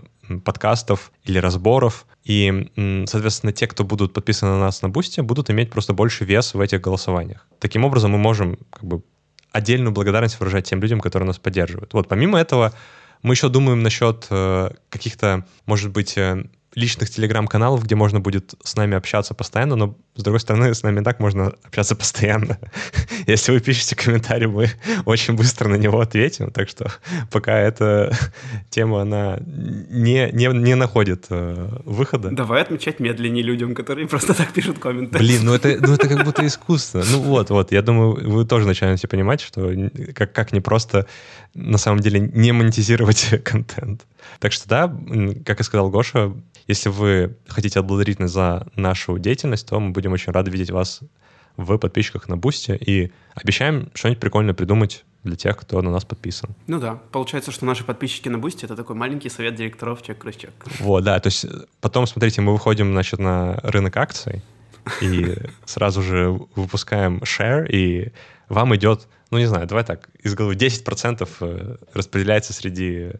подкастов 0.44 1.12
или 1.24 1.38
разборов. 1.38 2.06
И, 2.24 2.70
соответственно, 3.06 3.52
те, 3.52 3.66
кто 3.66 3.84
будут 3.84 4.12
подписаны 4.12 4.52
на 4.52 4.60
нас 4.60 4.82
на 4.82 4.88
Бусте, 4.88 5.22
будут 5.22 5.50
иметь 5.50 5.70
просто 5.70 5.92
больше 5.92 6.24
вес 6.24 6.54
в 6.54 6.60
этих 6.60 6.80
голосованиях. 6.80 7.46
Таким 7.58 7.84
образом, 7.84 8.12
мы 8.12 8.18
можем 8.18 8.58
как 8.70 8.84
бы 8.84 9.02
отдельную 9.54 9.92
благодарность 9.92 10.40
выражать 10.40 10.68
тем 10.68 10.82
людям, 10.82 11.00
которые 11.00 11.28
нас 11.28 11.38
поддерживают. 11.38 11.92
Вот 11.94 12.08
помимо 12.08 12.38
этого, 12.40 12.74
мы 13.22 13.34
еще 13.34 13.48
думаем 13.48 13.84
насчет 13.84 14.26
э, 14.28 14.70
каких-то, 14.90 15.46
может 15.64 15.92
быть, 15.92 16.18
э, 16.18 16.44
личных 16.74 17.10
телеграм-каналов, 17.10 17.84
где 17.84 17.94
можно 17.94 18.20
будет 18.20 18.54
с 18.62 18.76
нами 18.76 18.96
общаться 18.96 19.34
постоянно, 19.34 19.76
но, 19.76 19.96
с 20.16 20.22
другой 20.22 20.40
стороны, 20.40 20.74
с 20.74 20.82
нами 20.82 21.02
так 21.02 21.20
можно 21.20 21.52
общаться 21.62 21.94
постоянно. 21.94 22.58
Если 23.26 23.52
вы 23.52 23.60
пишете 23.60 23.96
комментарий, 23.96 24.46
мы 24.46 24.70
очень 25.04 25.34
быстро 25.34 25.68
на 25.68 25.76
него 25.76 26.00
ответим, 26.00 26.50
так 26.50 26.68
что 26.68 26.92
пока 27.30 27.58
эта 27.58 28.16
тема, 28.70 29.02
она 29.02 29.38
не, 29.46 30.30
не, 30.32 30.46
не 30.46 30.74
находит 30.74 31.26
э, 31.30 31.68
выхода. 31.84 32.30
Давай 32.30 32.62
отмечать 32.62 33.00
медленнее 33.00 33.44
людям, 33.44 33.74
которые 33.74 34.08
просто 34.08 34.34
так 34.34 34.52
пишут 34.52 34.78
комменты. 34.78 35.18
Блин, 35.18 35.44
ну 35.44 35.54
это, 35.54 35.76
ну 35.80 35.94
это 35.94 36.08
как 36.08 36.24
будто 36.24 36.46
искусство. 36.46 37.04
Ну 37.10 37.20
вот, 37.20 37.50
вот, 37.50 37.72
я 37.72 37.82
думаю, 37.82 38.30
вы 38.30 38.44
тоже 38.44 38.66
начинаете 38.66 39.08
понимать, 39.08 39.40
что 39.40 39.72
как, 40.14 40.32
как 40.32 40.52
не 40.52 40.60
просто 40.60 41.06
на 41.54 41.78
самом 41.78 42.00
деле 42.00 42.20
не 42.20 42.52
монетизировать 42.52 43.42
контент. 43.44 44.04
Так 44.38 44.52
что 44.52 44.68
да, 44.68 44.96
как 45.44 45.60
и 45.60 45.62
сказал 45.62 45.90
Гоша, 45.90 46.32
если 46.66 46.88
вы 46.88 47.36
хотите 47.46 47.80
отблагодарить 47.80 48.18
нас 48.18 48.30
за 48.30 48.66
нашу 48.76 49.18
деятельность, 49.18 49.66
то 49.68 49.78
мы 49.80 49.90
будем 49.90 50.12
очень 50.12 50.32
рады 50.32 50.50
видеть 50.50 50.70
вас 50.70 51.00
в 51.56 51.76
подписчиках 51.78 52.28
на 52.28 52.36
Бусте 52.36 52.76
и 52.76 53.12
обещаем 53.34 53.90
что-нибудь 53.94 54.20
прикольное 54.20 54.54
придумать 54.54 55.04
для 55.22 55.36
тех, 55.36 55.56
кто 55.56 55.80
на 55.82 55.90
нас 55.90 56.04
подписан. 56.04 56.50
Ну 56.66 56.78
да, 56.78 57.00
получается, 57.12 57.50
что 57.50 57.64
наши 57.64 57.84
подписчики 57.84 58.28
на 58.28 58.38
Бусте— 58.38 58.66
это 58.66 58.76
такой 58.76 58.96
маленький 58.96 59.28
совет 59.28 59.54
директоров 59.54 60.02
чек 60.02 60.18
крыс 60.18 60.36
чек. 60.36 60.52
Вот, 60.80 61.04
да, 61.04 61.18
то 61.20 61.28
есть 61.28 61.46
потом, 61.80 62.06
смотрите, 62.06 62.40
мы 62.40 62.52
выходим, 62.52 62.92
значит, 62.92 63.18
на 63.20 63.54
рынок 63.62 63.96
акций 63.96 64.42
и 65.00 65.34
сразу 65.64 66.02
же 66.02 66.38
выпускаем 66.54 67.18
share, 67.18 67.66
и 67.70 68.12
вам 68.48 68.74
идет, 68.76 69.08
ну 69.30 69.38
не 69.38 69.46
знаю, 69.46 69.66
давай 69.66 69.84
так, 69.84 70.08
из 70.22 70.34
головы 70.34 70.54
10% 70.54 71.28
э, 71.40 71.76
распределяется 71.94 72.52
среди 72.52 73.12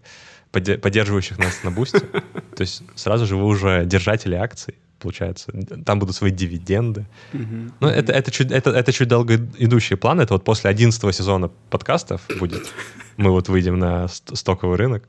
поддерживающих 0.54 1.38
нас 1.38 1.62
на 1.64 1.70
бусте. 1.70 2.00
То 2.56 2.60
есть 2.60 2.82
сразу 2.94 3.26
же 3.26 3.36
вы 3.36 3.44
уже 3.44 3.84
держатели 3.84 4.34
акций, 4.34 4.74
получается. 4.98 5.52
Там 5.84 5.98
будут 5.98 6.16
свои 6.16 6.30
дивиденды. 6.30 7.06
Ну, 7.32 7.88
это, 7.88 8.12
это, 8.12 8.30
чуть, 8.30 8.50
это, 8.50 8.70
это 8.70 8.92
чуть 8.92 9.08
долго 9.08 9.36
идущий 9.58 9.96
план. 9.96 10.20
Это 10.20 10.34
вот 10.34 10.44
после 10.44 10.70
11 10.70 11.14
сезона 11.14 11.50
подкастов 11.70 12.22
будет. 12.38 12.72
Мы 13.16 13.30
вот 13.30 13.48
выйдем 13.48 13.78
на 13.78 14.08
стоковый 14.08 14.76
рынок. 14.76 15.08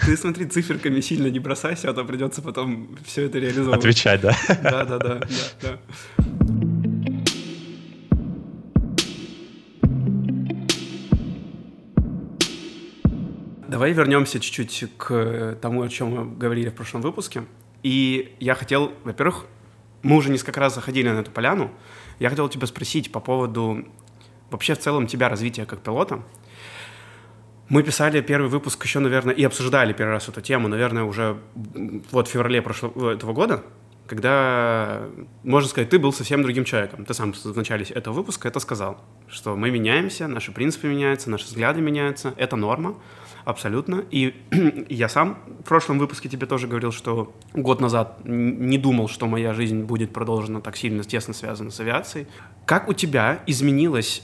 Ты 0.00 0.16
смотри, 0.16 0.46
циферками 0.46 1.00
сильно 1.00 1.26
не 1.28 1.38
бросайся, 1.38 1.90
а 1.90 1.94
то 1.94 2.04
придется 2.04 2.42
потом 2.42 2.96
все 3.04 3.26
это 3.26 3.38
реализовать. 3.38 3.78
Отвечать, 3.78 4.20
да? 4.20 4.36
Да, 4.62 4.84
да, 4.84 4.98
да. 4.98 5.20
да. 5.62 5.78
Давай 13.72 13.92
вернемся 13.92 14.38
чуть-чуть 14.38 14.84
к 14.98 15.56
тому, 15.62 15.80
о 15.80 15.88
чем 15.88 16.10
мы 16.10 16.36
говорили 16.36 16.68
в 16.68 16.74
прошлом 16.74 17.00
выпуске. 17.00 17.44
И 17.82 18.36
я 18.38 18.54
хотел, 18.54 18.92
во-первых, 19.02 19.46
мы 20.02 20.16
уже 20.16 20.30
несколько 20.30 20.60
раз 20.60 20.74
заходили 20.74 21.08
на 21.08 21.20
эту 21.20 21.30
поляну. 21.30 21.70
Я 22.18 22.28
хотел 22.28 22.50
тебя 22.50 22.66
спросить 22.66 23.10
по 23.10 23.18
поводу 23.18 23.88
вообще 24.50 24.74
в 24.74 24.78
целом 24.78 25.06
тебя 25.06 25.30
развития 25.30 25.64
как 25.64 25.80
пилота. 25.80 26.22
Мы 27.70 27.82
писали 27.82 28.20
первый 28.20 28.50
выпуск 28.50 28.84
еще, 28.84 28.98
наверное, 28.98 29.32
и 29.32 29.42
обсуждали 29.42 29.94
первый 29.94 30.12
раз 30.12 30.28
эту 30.28 30.42
тему, 30.42 30.68
наверное, 30.68 31.04
уже 31.04 31.38
вот 32.10 32.28
в 32.28 32.30
феврале 32.30 32.60
прошлого 32.60 33.12
этого 33.12 33.32
года, 33.32 33.64
когда, 34.06 35.08
можно 35.44 35.70
сказать, 35.70 35.88
ты 35.88 35.98
был 35.98 36.12
совсем 36.12 36.42
другим 36.42 36.66
человеком. 36.66 37.06
Ты 37.06 37.14
сам 37.14 37.32
в 37.32 37.56
начале 37.56 37.86
этого 37.86 38.12
выпуска 38.12 38.48
это 38.48 38.60
сказал, 38.60 39.02
что 39.28 39.56
мы 39.56 39.70
меняемся, 39.70 40.28
наши 40.28 40.52
принципы 40.52 40.88
меняются, 40.88 41.30
наши 41.30 41.46
взгляды 41.46 41.80
меняются, 41.80 42.34
это 42.36 42.56
норма, 42.56 42.98
абсолютно. 43.44 44.04
И 44.10 44.34
я 44.88 45.08
сам 45.08 45.38
в 45.60 45.68
прошлом 45.68 45.98
выпуске 45.98 46.28
тебе 46.28 46.46
тоже 46.46 46.68
говорил, 46.68 46.92
что 46.92 47.34
год 47.54 47.80
назад 47.80 48.20
не 48.24 48.78
думал, 48.78 49.08
что 49.08 49.26
моя 49.26 49.54
жизнь 49.54 49.82
будет 49.82 50.12
продолжена 50.12 50.60
так 50.60 50.76
сильно, 50.76 51.04
тесно 51.04 51.34
связана 51.34 51.70
с 51.70 51.80
авиацией. 51.80 52.26
Как 52.66 52.88
у 52.88 52.92
тебя 52.92 53.42
изменилось 53.46 54.22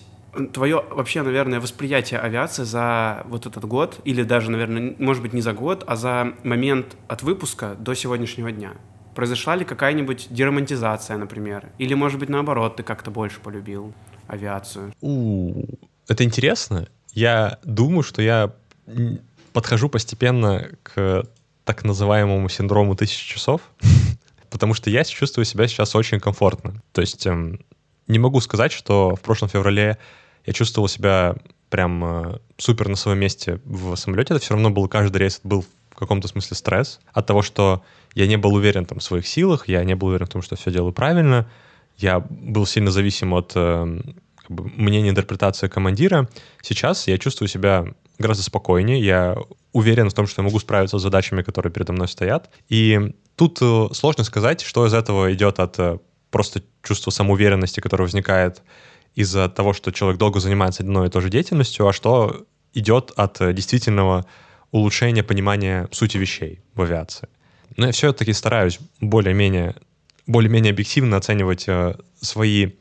твое 0.52 0.84
вообще, 0.90 1.22
наверное, 1.22 1.60
восприятие 1.60 2.20
авиации 2.20 2.64
за 2.64 3.24
вот 3.28 3.46
этот 3.46 3.64
год, 3.64 4.00
или 4.04 4.22
даже, 4.22 4.50
наверное, 4.50 4.94
может 4.98 5.22
быть, 5.22 5.32
не 5.32 5.40
за 5.40 5.52
год, 5.52 5.84
а 5.86 5.96
за 5.96 6.34
момент 6.44 6.96
от 7.08 7.22
выпуска 7.22 7.74
до 7.78 7.94
сегодняшнего 7.94 8.52
дня? 8.52 8.72
Произошла 9.14 9.56
ли 9.56 9.64
какая-нибудь 9.64 10.28
деромантизация, 10.30 11.16
например? 11.16 11.70
Или, 11.78 11.94
может 11.94 12.20
быть, 12.20 12.28
наоборот, 12.28 12.76
ты 12.76 12.82
как-то 12.82 13.10
больше 13.10 13.40
полюбил 13.40 13.92
авиацию? 14.28 14.92
У, 15.00 15.64
это 16.06 16.22
интересно. 16.22 16.86
Я 17.12 17.58
думаю, 17.64 18.02
что 18.02 18.22
я 18.22 18.54
подхожу 19.52 19.88
постепенно 19.88 20.68
к 20.82 21.24
так 21.64 21.84
называемому 21.84 22.48
синдрому 22.48 22.94
тысячи 22.94 23.26
часов, 23.34 23.60
потому 24.50 24.74
что 24.74 24.90
я 24.90 25.04
чувствую 25.04 25.44
себя 25.44 25.68
сейчас 25.68 25.94
очень 25.94 26.20
комфортно. 26.20 26.82
То 26.92 27.00
есть 27.00 27.26
эм, 27.26 27.60
не 28.06 28.18
могу 28.18 28.40
сказать, 28.40 28.72
что 28.72 29.14
в 29.14 29.20
прошлом 29.20 29.48
феврале 29.48 29.98
я 30.46 30.52
чувствовал 30.52 30.88
себя 30.88 31.36
прям 31.68 32.04
э, 32.04 32.38
супер 32.56 32.88
на 32.88 32.96
своем 32.96 33.18
месте 33.18 33.60
в 33.64 33.94
самолете. 33.96 34.34
Это 34.34 34.42
все 34.42 34.54
равно 34.54 34.70
был 34.70 34.88
каждый 34.88 35.18
рейс 35.18 35.40
был 35.44 35.64
в 35.90 35.94
каком-то 35.94 36.28
смысле 36.28 36.56
стресс 36.56 37.00
от 37.12 37.26
того, 37.26 37.42
что 37.42 37.82
я 38.14 38.26
не 38.26 38.36
был 38.36 38.54
уверен 38.54 38.86
там, 38.86 39.00
в 39.00 39.02
своих 39.02 39.26
силах, 39.26 39.68
я 39.68 39.84
не 39.84 39.94
был 39.94 40.08
уверен 40.08 40.26
в 40.26 40.30
том, 40.30 40.42
что 40.42 40.56
все 40.56 40.70
делаю 40.70 40.92
правильно, 40.92 41.48
я 41.98 42.20
был 42.20 42.64
сильно 42.66 42.90
зависим 42.90 43.34
от 43.34 43.52
э, 43.54 44.00
как 44.48 44.56
бы, 44.56 44.70
мнения 44.74 45.10
интерпретации 45.10 45.68
командира. 45.68 46.28
Сейчас 46.62 47.06
я 47.06 47.18
чувствую 47.18 47.48
себя 47.48 47.84
гораздо 48.18 48.42
спокойнее, 48.42 49.00
я 49.00 49.36
уверен 49.72 50.08
в 50.08 50.14
том, 50.14 50.26
что 50.26 50.40
я 50.40 50.44
могу 50.44 50.58
справиться 50.58 50.98
с 50.98 51.02
задачами, 51.02 51.42
которые 51.42 51.70
передо 51.70 51.92
мной 51.92 52.08
стоят. 52.08 52.50
И 52.68 53.14
тут 53.36 53.58
э, 53.60 53.88
сложно 53.92 54.24
сказать, 54.24 54.62
что 54.62 54.86
из 54.86 54.94
этого 54.94 55.32
идет 55.32 55.60
от 55.60 55.78
э, 55.78 55.98
просто 56.30 56.62
чувства 56.82 57.10
самоуверенности, 57.10 57.80
которое 57.80 58.04
возникает 58.04 58.62
из-за 59.14 59.48
того, 59.48 59.74
что 59.74 59.92
человек 59.92 60.18
долго 60.18 60.40
занимается 60.40 60.82
одной 60.82 61.08
и 61.08 61.10
той 61.10 61.22
же 61.22 61.28
деятельностью, 61.28 61.86
а 61.86 61.92
что 61.92 62.46
идет 62.72 63.12
от 63.16 63.40
э, 63.40 63.52
действительного 63.52 64.24
улучшения 64.72 65.22
понимания 65.22 65.88
сути 65.92 66.16
вещей 66.16 66.60
в 66.74 66.82
авиации. 66.82 67.28
Но 67.76 67.86
я 67.86 67.92
все-таки 67.92 68.32
стараюсь 68.32 68.78
более-менее 69.00 69.74
более-менее 70.26 70.72
объективно 70.72 71.16
оценивать 71.16 71.66
свои 72.20 72.72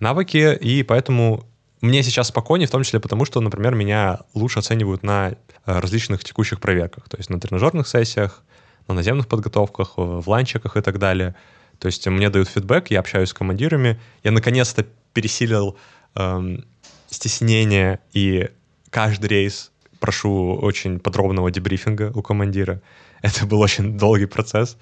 навыки, 0.00 0.56
и 0.56 0.82
поэтому 0.82 1.44
мне 1.80 2.02
сейчас 2.02 2.28
спокойнее, 2.28 2.66
в 2.66 2.70
том 2.70 2.82
числе 2.82 3.00
потому, 3.00 3.24
что, 3.24 3.40
например, 3.40 3.74
меня 3.74 4.20
лучше 4.32 4.58
оценивают 4.58 5.02
на 5.02 5.30
э, 5.30 5.34
различных 5.66 6.24
текущих 6.24 6.60
проверках, 6.60 7.08
то 7.08 7.16
есть 7.18 7.30
на 7.30 7.38
тренажерных 7.38 7.86
сессиях, 7.86 8.42
на 8.88 8.94
наземных 8.94 9.28
подготовках, 9.28 9.94
в 9.96 10.28
ланчиках 10.28 10.76
и 10.76 10.80
так 10.80 10.98
далее. 10.98 11.34
То 11.78 11.86
есть 11.86 12.06
мне 12.06 12.30
дают 12.30 12.48
фидбэк, 12.48 12.90
я 12.90 13.00
общаюсь 13.00 13.30
с 13.30 13.34
командирами, 13.34 14.00
я 14.22 14.30
наконец-то 14.30 14.86
пересилил 15.12 15.76
эм, 16.14 16.64
стеснение 17.10 18.00
и 18.12 18.50
каждый 18.90 19.26
рейс 19.26 19.72
прошу 20.00 20.56
очень 20.56 21.00
подробного 21.00 21.50
дебрифинга 21.50 22.12
у 22.14 22.22
командира. 22.22 22.80
Это 23.24 23.46
был 23.46 23.60
очень 23.60 23.96
долгий 23.96 24.26
процесс. 24.26 24.76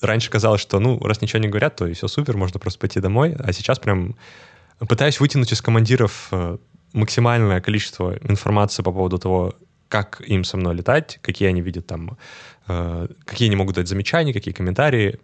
Раньше 0.00 0.28
казалось, 0.28 0.60
что, 0.60 0.80
ну, 0.80 0.98
раз 0.98 1.22
ничего 1.22 1.40
не 1.40 1.48
говорят, 1.48 1.76
то 1.76 1.86
и 1.86 1.92
все 1.92 2.08
супер, 2.08 2.36
можно 2.36 2.58
просто 2.58 2.80
пойти 2.80 2.98
домой. 2.98 3.36
А 3.38 3.52
сейчас 3.52 3.78
прям 3.78 4.16
пытаюсь 4.88 5.20
вытянуть 5.20 5.52
из 5.52 5.62
командиров 5.62 6.28
э, 6.32 6.58
максимальное 6.92 7.60
количество 7.60 8.18
информации 8.28 8.82
по 8.82 8.90
поводу 8.90 9.18
того, 9.18 9.54
как 9.88 10.20
им 10.26 10.42
со 10.42 10.56
мной 10.56 10.74
летать, 10.74 11.20
какие 11.22 11.48
они 11.48 11.60
видят 11.60 11.86
там, 11.86 12.18
э, 12.66 13.06
какие 13.24 13.46
они 13.46 13.56
могут 13.56 13.76
дать 13.76 13.86
замечания, 13.86 14.32
какие 14.32 14.52
комментарии, 14.52 15.20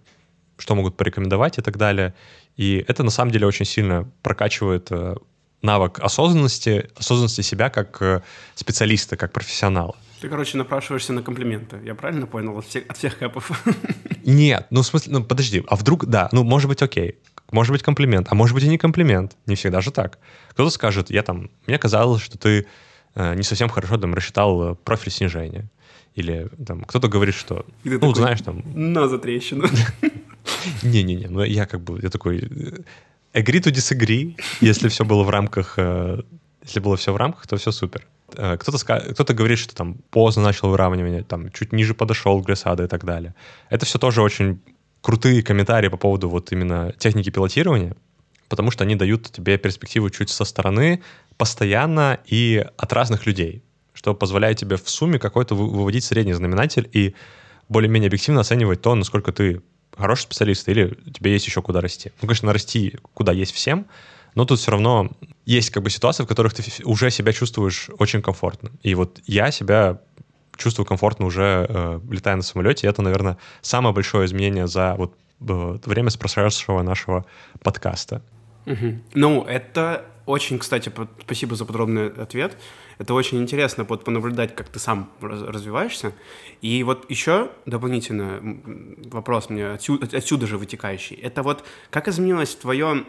что 0.56 0.76
могут 0.76 0.96
порекомендовать 0.96 1.58
и 1.58 1.62
так 1.62 1.76
далее. 1.76 2.14
И 2.56 2.84
это 2.86 3.02
на 3.02 3.10
самом 3.10 3.32
деле 3.32 3.48
очень 3.48 3.66
сильно 3.66 4.08
прокачивает 4.22 4.86
э, 4.92 5.16
навык 5.62 5.98
осознанности, 5.98 6.90
осознанности 6.94 7.40
себя 7.40 7.70
как 7.70 8.22
специалиста, 8.54 9.16
как 9.16 9.32
профессионала. 9.32 9.96
Ты, 10.22 10.28
короче, 10.28 10.56
напрашиваешься 10.56 11.12
на 11.12 11.20
комплименты. 11.20 11.80
Я 11.84 11.96
правильно 11.96 12.28
понял 12.28 12.56
от 12.56 12.64
всех, 12.64 12.84
от 12.88 12.96
всех 12.96 13.18
кэпов? 13.18 13.50
Нет, 14.24 14.68
ну 14.70 14.82
в 14.82 14.86
смысле, 14.86 15.14
ну 15.14 15.24
подожди, 15.24 15.64
а 15.66 15.74
вдруг, 15.74 16.06
да, 16.06 16.28
ну 16.30 16.44
может 16.44 16.68
быть 16.68 16.80
окей, 16.80 17.16
может 17.50 17.72
быть 17.72 17.82
комплимент, 17.82 18.28
а 18.30 18.36
может 18.36 18.54
быть 18.54 18.62
и 18.62 18.68
не 18.68 18.78
комплимент, 18.78 19.36
не 19.46 19.56
всегда 19.56 19.80
же 19.80 19.90
так. 19.90 20.20
Кто-то 20.50 20.70
скажет, 20.70 21.10
я 21.10 21.24
там, 21.24 21.50
мне 21.66 21.76
казалось, 21.76 22.22
что 22.22 22.38
ты 22.38 22.68
э, 23.16 23.34
не 23.34 23.42
совсем 23.42 23.68
хорошо 23.68 23.98
там 23.98 24.14
рассчитал 24.14 24.62
э, 24.62 24.74
профиль 24.76 25.10
снижения. 25.10 25.68
Или 26.14 26.48
там 26.64 26.84
кто-то 26.84 27.08
говорит, 27.08 27.34
что, 27.34 27.66
ну, 27.82 27.98
такой, 27.98 28.14
знаешь, 28.14 28.42
там... 28.42 28.62
На 28.76 29.08
затрещину. 29.08 29.66
Не-не-не, 30.84 31.26
ну 31.26 31.42
я 31.42 31.66
как 31.66 31.80
бы, 31.80 31.98
я 32.00 32.10
такой 32.10 32.38
э, 32.38 33.40
agree 33.40 33.60
to 33.60 33.72
disagree, 33.72 34.36
если 34.60 34.86
все 34.86 35.04
было 35.04 35.24
в 35.24 35.30
рамках, 35.30 35.74
э, 35.78 36.22
если 36.62 36.78
было 36.78 36.96
все 36.96 37.12
в 37.12 37.16
рамках, 37.16 37.48
то 37.48 37.56
все 37.56 37.72
супер. 37.72 38.06
Э, 38.36 38.56
кто-то, 38.56 38.78
кто-то 38.78 39.34
говорит, 39.34 39.58
что 39.58 39.74
там 39.74 39.94
поздно 40.10 40.42
начал 40.42 40.68
выравнивание, 40.68 41.22
там 41.22 41.50
чуть 41.50 41.72
ниже 41.72 41.94
подошел 41.94 42.42
к 42.42 42.46
глиссаду 42.46 42.84
и 42.84 42.86
так 42.86 43.04
далее. 43.04 43.34
Это 43.70 43.86
все 43.86 43.98
тоже 43.98 44.22
очень 44.22 44.60
крутые 45.00 45.42
комментарии 45.42 45.88
по 45.88 45.96
поводу 45.96 46.28
вот 46.28 46.52
именно 46.52 46.92
техники 46.98 47.30
пилотирования, 47.30 47.96
потому 48.48 48.70
что 48.70 48.84
они 48.84 48.96
дают 48.96 49.30
тебе 49.30 49.58
перспективу 49.58 50.10
чуть 50.10 50.30
со 50.30 50.44
стороны, 50.44 51.02
постоянно 51.36 52.20
и 52.24 52.64
от 52.76 52.92
разных 52.92 53.26
людей, 53.26 53.62
что 53.92 54.14
позволяет 54.14 54.58
тебе 54.58 54.76
в 54.76 54.88
сумме 54.88 55.18
какой-то 55.18 55.54
выводить 55.54 56.04
средний 56.04 56.34
знаменатель 56.34 56.88
и 56.92 57.14
более-менее 57.68 58.08
объективно 58.08 58.42
оценивать 58.42 58.80
то, 58.82 58.94
насколько 58.94 59.32
ты 59.32 59.62
хороший 59.96 60.22
специалист 60.22 60.68
или 60.68 60.96
тебе 61.12 61.32
есть 61.32 61.46
еще 61.46 61.62
куда 61.62 61.80
расти. 61.80 62.12
Ну, 62.20 62.28
конечно, 62.28 62.52
расти 62.52 62.96
куда 63.14 63.32
есть 63.32 63.52
всем, 63.52 63.86
но 64.34 64.44
тут 64.44 64.58
все 64.58 64.70
равно 64.70 65.10
есть 65.44 65.70
как 65.70 65.82
бы 65.82 65.90
ситуации, 65.90 66.24
в 66.24 66.26
которых 66.26 66.54
ты 66.54 66.62
уже 66.84 67.10
себя 67.10 67.32
чувствуешь 67.32 67.90
очень 67.98 68.22
комфортно. 68.22 68.70
И 68.82 68.94
вот 68.94 69.20
я 69.26 69.50
себя 69.50 70.00
чувствую 70.56 70.86
комфортно 70.86 71.26
уже 71.26 71.66
э, 71.68 72.00
летая 72.10 72.36
на 72.36 72.42
самолете. 72.42 72.86
И 72.86 72.90
это, 72.90 73.02
наверное, 73.02 73.38
самое 73.60 73.94
большое 73.94 74.26
изменение 74.26 74.66
за 74.66 74.94
вот 74.96 75.14
э, 75.40 75.78
время 75.84 76.10
прошедшего 76.18 76.82
нашего 76.82 77.26
подкаста. 77.62 78.22
Угу. 78.66 79.00
Ну, 79.14 79.44
это 79.44 80.06
очень, 80.24 80.58
кстати, 80.58 80.92
спасибо 81.20 81.56
за 81.56 81.64
подробный 81.64 82.08
ответ. 82.08 82.56
Это 82.98 83.14
очень 83.14 83.38
интересно 83.38 83.84
вот 83.84 84.04
понаблюдать, 84.04 84.54
как 84.54 84.68
ты 84.68 84.78
сам 84.78 85.10
развиваешься. 85.20 86.12
И 86.60 86.84
вот 86.84 87.10
еще 87.10 87.50
дополнительно 87.66 88.40
вопрос 89.10 89.50
мне 89.50 89.66
отсюда, 89.66 90.16
отсюда 90.16 90.46
же 90.46 90.58
вытекающий. 90.58 91.16
Это 91.16 91.42
вот 91.42 91.64
как 91.90 92.06
изменилось 92.06 92.54
твое 92.54 93.04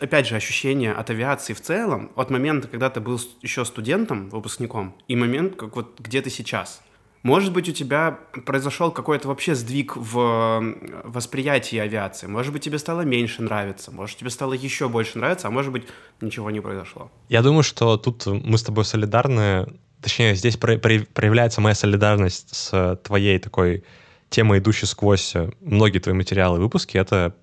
опять 0.00 0.28
же, 0.28 0.36
ощущение 0.36 0.92
от 0.92 1.10
авиации 1.10 1.52
в 1.52 1.60
целом, 1.60 2.10
от 2.16 2.30
момента, 2.30 2.68
когда 2.68 2.88
ты 2.90 3.00
был 3.00 3.20
еще 3.42 3.64
студентом, 3.64 4.30
выпускником, 4.30 4.94
и 5.08 5.16
момент, 5.16 5.56
как 5.56 5.76
вот 5.76 6.00
где 6.00 6.22
ты 6.22 6.30
сейчас. 6.30 6.80
Может 7.22 7.52
быть, 7.54 7.68
у 7.70 7.72
тебя 7.72 8.18
произошел 8.44 8.90
какой-то 8.90 9.28
вообще 9.28 9.54
сдвиг 9.54 9.96
в 9.96 10.62
восприятии 11.04 11.78
авиации. 11.78 12.26
Может 12.26 12.52
быть, 12.52 12.62
тебе 12.62 12.78
стало 12.78 13.00
меньше 13.00 13.42
нравиться. 13.42 13.90
Может, 13.90 14.18
тебе 14.18 14.28
стало 14.28 14.52
еще 14.52 14.90
больше 14.90 15.18
нравиться, 15.18 15.48
а 15.48 15.50
может 15.50 15.72
быть, 15.72 15.84
ничего 16.20 16.50
не 16.50 16.60
произошло. 16.60 17.10
Я 17.30 17.40
думаю, 17.40 17.62
что 17.62 17.96
тут 17.96 18.26
мы 18.26 18.58
с 18.58 18.62
тобой 18.62 18.84
солидарны. 18.84 19.66
Точнее, 20.02 20.34
здесь 20.34 20.58
проявляется 20.58 21.62
моя 21.62 21.74
солидарность 21.74 22.54
с 22.54 23.00
твоей 23.02 23.38
такой 23.38 23.84
темой, 24.28 24.58
идущей 24.58 24.86
сквозь 24.86 25.34
многие 25.62 26.00
твои 26.00 26.14
материалы 26.14 26.58
и 26.58 26.60
выпуски. 26.60 26.98
Это 26.98 27.34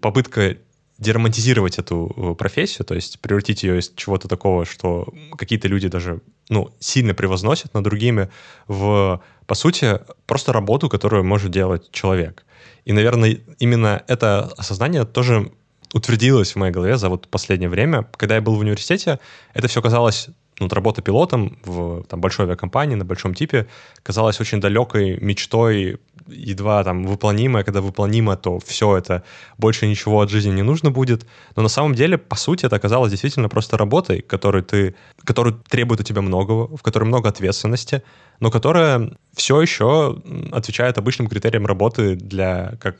попытка 0.00 0.58
деромантизировать 1.02 1.78
эту 1.78 2.12
э, 2.16 2.34
профессию, 2.34 2.86
то 2.86 2.94
есть 2.94 3.20
превратить 3.20 3.62
ее 3.62 3.78
из 3.78 3.92
чего-то 3.94 4.28
такого, 4.28 4.64
что 4.64 5.12
какие-то 5.36 5.68
люди 5.68 5.88
даже 5.88 6.20
ну, 6.48 6.70
сильно 6.78 7.12
превозносят 7.12 7.74
над 7.74 7.84
другими, 7.84 8.30
в, 8.68 9.20
по 9.46 9.54
сути, 9.54 10.00
просто 10.26 10.52
работу, 10.52 10.88
которую 10.88 11.24
может 11.24 11.50
делать 11.50 11.90
человек. 11.90 12.44
И, 12.84 12.92
наверное, 12.92 13.38
именно 13.58 14.02
это 14.06 14.52
осознание 14.56 15.04
тоже 15.04 15.52
утвердилось 15.92 16.52
в 16.52 16.56
моей 16.56 16.72
голове 16.72 16.96
за 16.96 17.08
вот 17.08 17.28
последнее 17.28 17.68
время. 17.68 18.08
Когда 18.16 18.36
я 18.36 18.40
был 18.40 18.56
в 18.56 18.60
университете, 18.60 19.18
это 19.54 19.68
все 19.68 19.82
казалось 19.82 20.28
ну, 20.58 20.66
вот 20.66 20.72
работа 20.72 21.02
пилотом 21.02 21.58
в 21.64 22.04
там, 22.04 22.20
большой 22.20 22.46
авиакомпании 22.46 22.94
на 22.94 23.04
большом 23.04 23.34
типе 23.34 23.66
казалась 24.02 24.40
очень 24.40 24.60
далекой 24.60 25.18
мечтой 25.18 25.98
едва 26.28 26.84
там 26.84 27.04
выполнимое, 27.04 27.64
когда 27.64 27.80
выполнимо, 27.80 28.36
то 28.36 28.58
все 28.58 28.96
это, 28.96 29.22
больше 29.58 29.86
ничего 29.86 30.20
от 30.20 30.30
жизни 30.30 30.52
не 30.52 30.62
нужно 30.62 30.90
будет. 30.90 31.26
Но 31.56 31.62
на 31.62 31.68
самом 31.68 31.94
деле, 31.94 32.18
по 32.18 32.36
сути, 32.36 32.66
это 32.66 32.76
оказалось 32.76 33.10
действительно 33.10 33.48
просто 33.48 33.76
работой, 33.76 34.20
которой 34.20 34.62
ты, 34.62 34.94
которую 35.24 35.62
требует 35.68 36.00
у 36.00 36.04
тебя 36.04 36.22
многого, 36.22 36.76
в 36.76 36.82
которой 36.82 37.04
много 37.04 37.28
ответственности, 37.28 38.02
но 38.40 38.50
которая 38.50 39.10
все 39.34 39.60
еще 39.60 40.20
отвечает 40.52 40.98
обычным 40.98 41.28
критериям 41.28 41.66
работы 41.66 42.16
для, 42.16 42.72
как, 42.80 42.96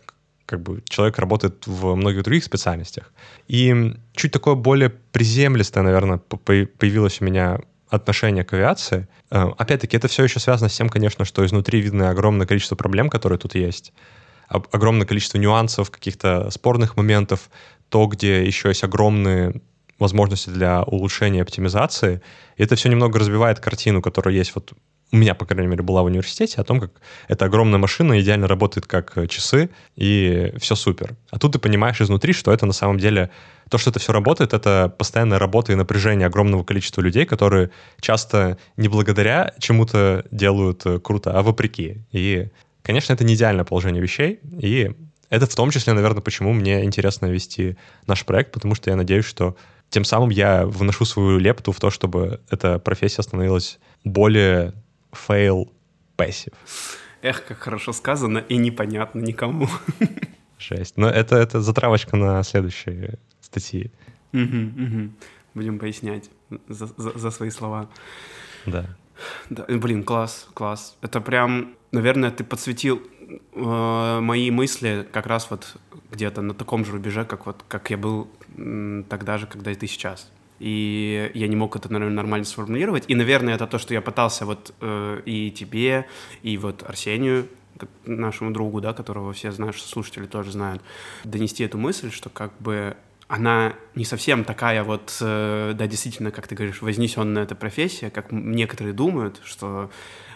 как 0.46 0.62
бы 0.62 0.82
человек 0.88 1.18
работает 1.18 1.66
в 1.66 1.94
многих 1.94 2.22
других 2.22 2.44
специальностях. 2.44 3.12
И 3.48 3.94
чуть 4.14 4.32
такое 4.32 4.54
более 4.54 4.90
приземлистое, 4.90 5.82
наверное, 5.82 6.18
появилось 6.18 7.20
у 7.20 7.24
меня 7.24 7.60
отношение 7.92 8.44
к 8.44 8.52
авиации. 8.54 9.08
Э, 9.30 9.50
опять-таки, 9.58 9.96
это 9.96 10.08
все 10.08 10.24
еще 10.24 10.40
связано 10.40 10.68
с 10.68 10.76
тем, 10.76 10.88
конечно, 10.88 11.24
что 11.24 11.44
изнутри 11.44 11.80
видно 11.80 12.10
огромное 12.10 12.46
количество 12.46 12.76
проблем, 12.76 13.08
которые 13.10 13.38
тут 13.38 13.54
есть, 13.54 13.92
огромное 14.48 15.06
количество 15.06 15.38
нюансов, 15.38 15.90
каких-то 15.90 16.50
спорных 16.50 16.96
моментов, 16.96 17.50
то, 17.88 18.06
где 18.06 18.44
еще 18.44 18.68
есть 18.68 18.84
огромные 18.84 19.60
возможности 19.98 20.50
для 20.50 20.82
улучшения 20.82 21.42
оптимизации. 21.42 22.22
И 22.56 22.62
это 22.62 22.74
все 22.76 22.88
немного 22.88 23.18
разбивает 23.18 23.60
картину, 23.60 24.02
которая 24.02 24.34
есть 24.34 24.54
вот 24.54 24.72
у 25.12 25.16
меня, 25.16 25.34
по 25.34 25.44
крайней 25.44 25.68
мере, 25.68 25.82
была 25.82 26.02
в 26.02 26.06
университете, 26.06 26.60
о 26.60 26.64
том, 26.64 26.80
как 26.80 26.90
эта 27.28 27.44
огромная 27.44 27.78
машина 27.78 28.18
идеально 28.20 28.48
работает 28.48 28.86
как 28.86 29.16
э, 29.18 29.26
часы, 29.26 29.68
и 29.94 30.52
все 30.58 30.74
супер. 30.74 31.14
А 31.30 31.38
тут 31.38 31.52
ты 31.52 31.58
понимаешь 31.58 32.00
изнутри, 32.00 32.32
что 32.32 32.52
это 32.52 32.66
на 32.66 32.72
самом 32.72 32.98
деле... 32.98 33.30
То, 33.70 33.78
что 33.78 33.88
это 33.90 34.00
все 34.00 34.12
работает, 34.12 34.52
это 34.52 34.94
постоянная 34.98 35.38
работа 35.38 35.72
и 35.72 35.76
напряжение 35.76 36.26
огромного 36.26 36.62
количества 36.62 37.00
людей, 37.00 37.24
которые 37.24 37.70
часто 38.00 38.58
не 38.76 38.88
благодаря 38.88 39.54
чему-то 39.58 40.24
делают 40.30 40.84
э, 40.84 40.98
круто, 40.98 41.38
а 41.38 41.42
вопреки. 41.42 42.02
И, 42.10 42.48
конечно, 42.82 43.14
это 43.14 43.24
не 43.24 43.34
идеальное 43.34 43.64
положение 43.64 44.02
вещей, 44.02 44.40
и 44.58 44.90
это 45.30 45.46
в 45.46 45.54
том 45.54 45.70
числе, 45.70 45.94
наверное, 45.94 46.20
почему 46.20 46.52
мне 46.52 46.84
интересно 46.84 47.26
вести 47.26 47.76
наш 48.06 48.26
проект, 48.26 48.52
потому 48.52 48.74
что 48.74 48.90
я 48.90 48.96
надеюсь, 48.96 49.24
что 49.24 49.56
тем 49.88 50.04
самым 50.04 50.28
я 50.30 50.66
вношу 50.66 51.06
свою 51.06 51.38
лепту 51.38 51.72
в 51.72 51.80
то, 51.80 51.90
чтобы 51.90 52.40
эта 52.50 52.78
профессия 52.78 53.22
становилась 53.22 53.78
более 54.04 54.74
fail 55.12 55.70
passive. 56.16 56.54
Эх, 57.22 57.44
как 57.44 57.58
хорошо 57.58 57.92
сказано 57.92 58.38
и 58.38 58.56
непонятно 58.56 59.20
никому. 59.20 59.68
Жесть. 60.58 60.96
Но 60.96 61.08
это, 61.08 61.36
это 61.36 61.60
затравочка 61.60 62.16
на 62.16 62.42
следующие 62.42 63.18
статьи. 63.40 63.90
Угу, 64.32 64.42
угу. 64.42 65.10
Будем 65.54 65.78
пояснять 65.78 66.30
за, 66.68 66.86
за, 66.86 67.18
за 67.18 67.30
свои 67.30 67.50
слова. 67.50 67.88
Да. 68.66 68.86
да. 69.50 69.64
Блин, 69.68 70.04
класс, 70.04 70.48
класс. 70.54 70.96
Это 71.00 71.20
прям, 71.20 71.74
наверное, 71.92 72.30
ты 72.30 72.44
подсветил 72.44 73.02
э, 73.54 74.20
мои 74.20 74.50
мысли 74.50 75.06
как 75.12 75.26
раз 75.26 75.50
вот 75.50 75.76
где-то 76.10 76.42
на 76.42 76.54
таком 76.54 76.84
же 76.84 76.92
рубеже, 76.92 77.24
как 77.24 77.46
вот 77.46 77.64
как 77.68 77.90
я 77.90 77.96
был 77.96 78.28
тогда 79.08 79.38
же, 79.38 79.46
когда 79.46 79.70
и 79.70 79.74
ты 79.74 79.86
сейчас 79.86 80.30
и 80.62 81.32
я 81.34 81.48
не 81.48 81.56
мог 81.56 81.74
это, 81.74 81.92
наверное, 81.92 82.14
нормально 82.14 82.44
сформулировать. 82.44 83.04
И, 83.08 83.16
наверное, 83.16 83.56
это 83.56 83.66
то, 83.66 83.78
что 83.78 83.94
я 83.94 84.00
пытался 84.00 84.46
вот 84.46 84.72
э, 84.80 85.20
и 85.26 85.50
тебе, 85.50 86.06
и 86.42 86.56
вот 86.56 86.84
Арсению, 86.88 87.48
нашему 88.04 88.52
другу, 88.52 88.80
да, 88.80 88.92
которого 88.92 89.32
все 89.32 89.50
наши 89.58 89.82
слушатели 89.82 90.26
тоже 90.26 90.52
знают, 90.52 90.80
донести 91.24 91.64
эту 91.64 91.78
мысль, 91.78 92.12
что 92.12 92.30
как 92.30 92.52
бы 92.60 92.96
она 93.26 93.74
не 93.96 94.04
совсем 94.04 94.44
такая 94.44 94.84
вот, 94.84 95.16
э, 95.20 95.72
да, 95.74 95.86
действительно, 95.88 96.30
как 96.30 96.46
ты 96.46 96.54
говоришь, 96.54 96.80
вознесенная 96.80 97.42
эта 97.42 97.56
профессия, 97.56 98.10
как 98.10 98.30
некоторые 98.30 98.92
думают, 98.92 99.40
что 99.42 99.90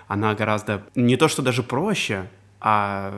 она 0.08 0.34
гораздо 0.34 0.84
не 0.96 1.16
то, 1.16 1.28
что 1.28 1.40
даже 1.40 1.62
проще, 1.62 2.28
а 2.60 3.14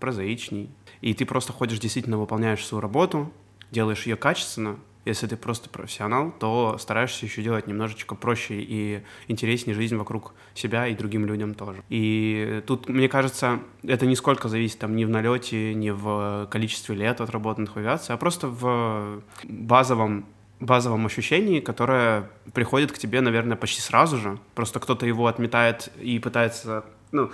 прозаичней. 0.00 0.70
И 1.02 1.12
ты 1.12 1.26
просто 1.26 1.52
ходишь, 1.52 1.80
действительно 1.80 2.16
выполняешь 2.16 2.64
свою 2.64 2.80
работу, 2.80 3.30
делаешь 3.70 4.06
ее 4.06 4.16
качественно, 4.16 4.78
если 5.06 5.26
ты 5.28 5.36
просто 5.36 5.70
профессионал, 5.70 6.32
то 6.32 6.76
стараешься 6.78 7.24
еще 7.24 7.42
делать 7.42 7.66
немножечко 7.66 8.14
проще 8.14 8.60
и 8.60 9.02
интереснее 9.28 9.74
жизнь 9.74 9.96
вокруг 9.96 10.34
себя 10.54 10.88
и 10.88 10.94
другим 10.94 11.24
людям 11.24 11.54
тоже. 11.54 11.82
И 11.88 12.62
тут, 12.66 12.88
мне 12.88 13.08
кажется, 13.08 13.60
это 13.84 14.04
нисколько 14.04 14.48
зависит 14.48 14.80
там 14.80 14.96
ни 14.96 15.04
в 15.04 15.08
налете, 15.08 15.74
ни 15.74 15.90
в 15.90 16.48
количестве 16.50 16.96
лет 16.96 17.20
отработанных 17.20 17.76
авиации, 17.76 18.12
а 18.12 18.16
просто 18.16 18.48
в 18.48 19.22
базовом 19.44 20.26
базовом 20.58 21.04
ощущении, 21.04 21.60
которое 21.60 22.30
приходит 22.54 22.90
к 22.90 22.98
тебе, 22.98 23.20
наверное, 23.20 23.58
почти 23.58 23.82
сразу 23.82 24.16
же. 24.16 24.38
Просто 24.54 24.80
кто-то 24.80 25.04
его 25.04 25.26
отметает 25.26 25.92
и 26.00 26.18
пытается, 26.18 26.86
ну, 27.12 27.30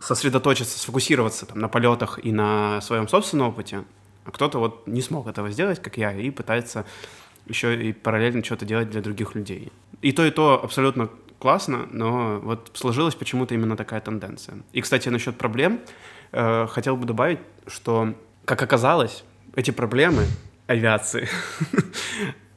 сосредоточиться, 0.00 0.78
сфокусироваться 0.78 1.46
там, 1.46 1.58
на 1.58 1.68
полетах 1.68 2.18
и 2.22 2.32
на 2.32 2.80
своем 2.80 3.08
собственном 3.08 3.48
опыте, 3.48 3.84
кто-то 4.24 4.58
вот 4.58 4.86
не 4.86 5.02
смог 5.02 5.26
этого 5.26 5.50
сделать, 5.50 5.80
как 5.80 5.96
я, 5.96 6.12
и 6.12 6.30
пытается 6.30 6.84
еще 7.46 7.80
и 7.88 7.92
параллельно 7.92 8.44
что-то 8.44 8.64
делать 8.64 8.90
для 8.90 9.00
других 9.00 9.34
людей. 9.34 9.72
И 10.00 10.12
то, 10.12 10.24
и 10.24 10.30
то 10.30 10.62
абсолютно 10.62 11.08
классно, 11.38 11.88
но 11.90 12.38
вот 12.40 12.70
сложилась 12.74 13.14
почему-то 13.14 13.54
именно 13.54 13.76
такая 13.76 14.00
тенденция. 14.00 14.58
И, 14.72 14.80
кстати, 14.80 15.08
насчет 15.08 15.36
проблем 15.36 15.80
э, 16.30 16.66
хотел 16.68 16.96
бы 16.96 17.04
добавить, 17.04 17.40
что, 17.66 18.14
как 18.44 18.62
оказалось, 18.62 19.24
эти 19.56 19.72
проблемы 19.72 20.26
авиации, 20.68 21.28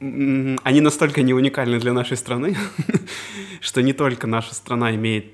они 0.00 0.80
настолько 0.80 1.22
не 1.22 1.34
уникальны 1.34 1.80
для 1.80 1.92
нашей 1.92 2.16
страны, 2.16 2.56
что 3.60 3.82
не 3.82 3.92
только 3.92 4.26
наша 4.26 4.54
страна 4.54 4.94
имеет 4.94 5.26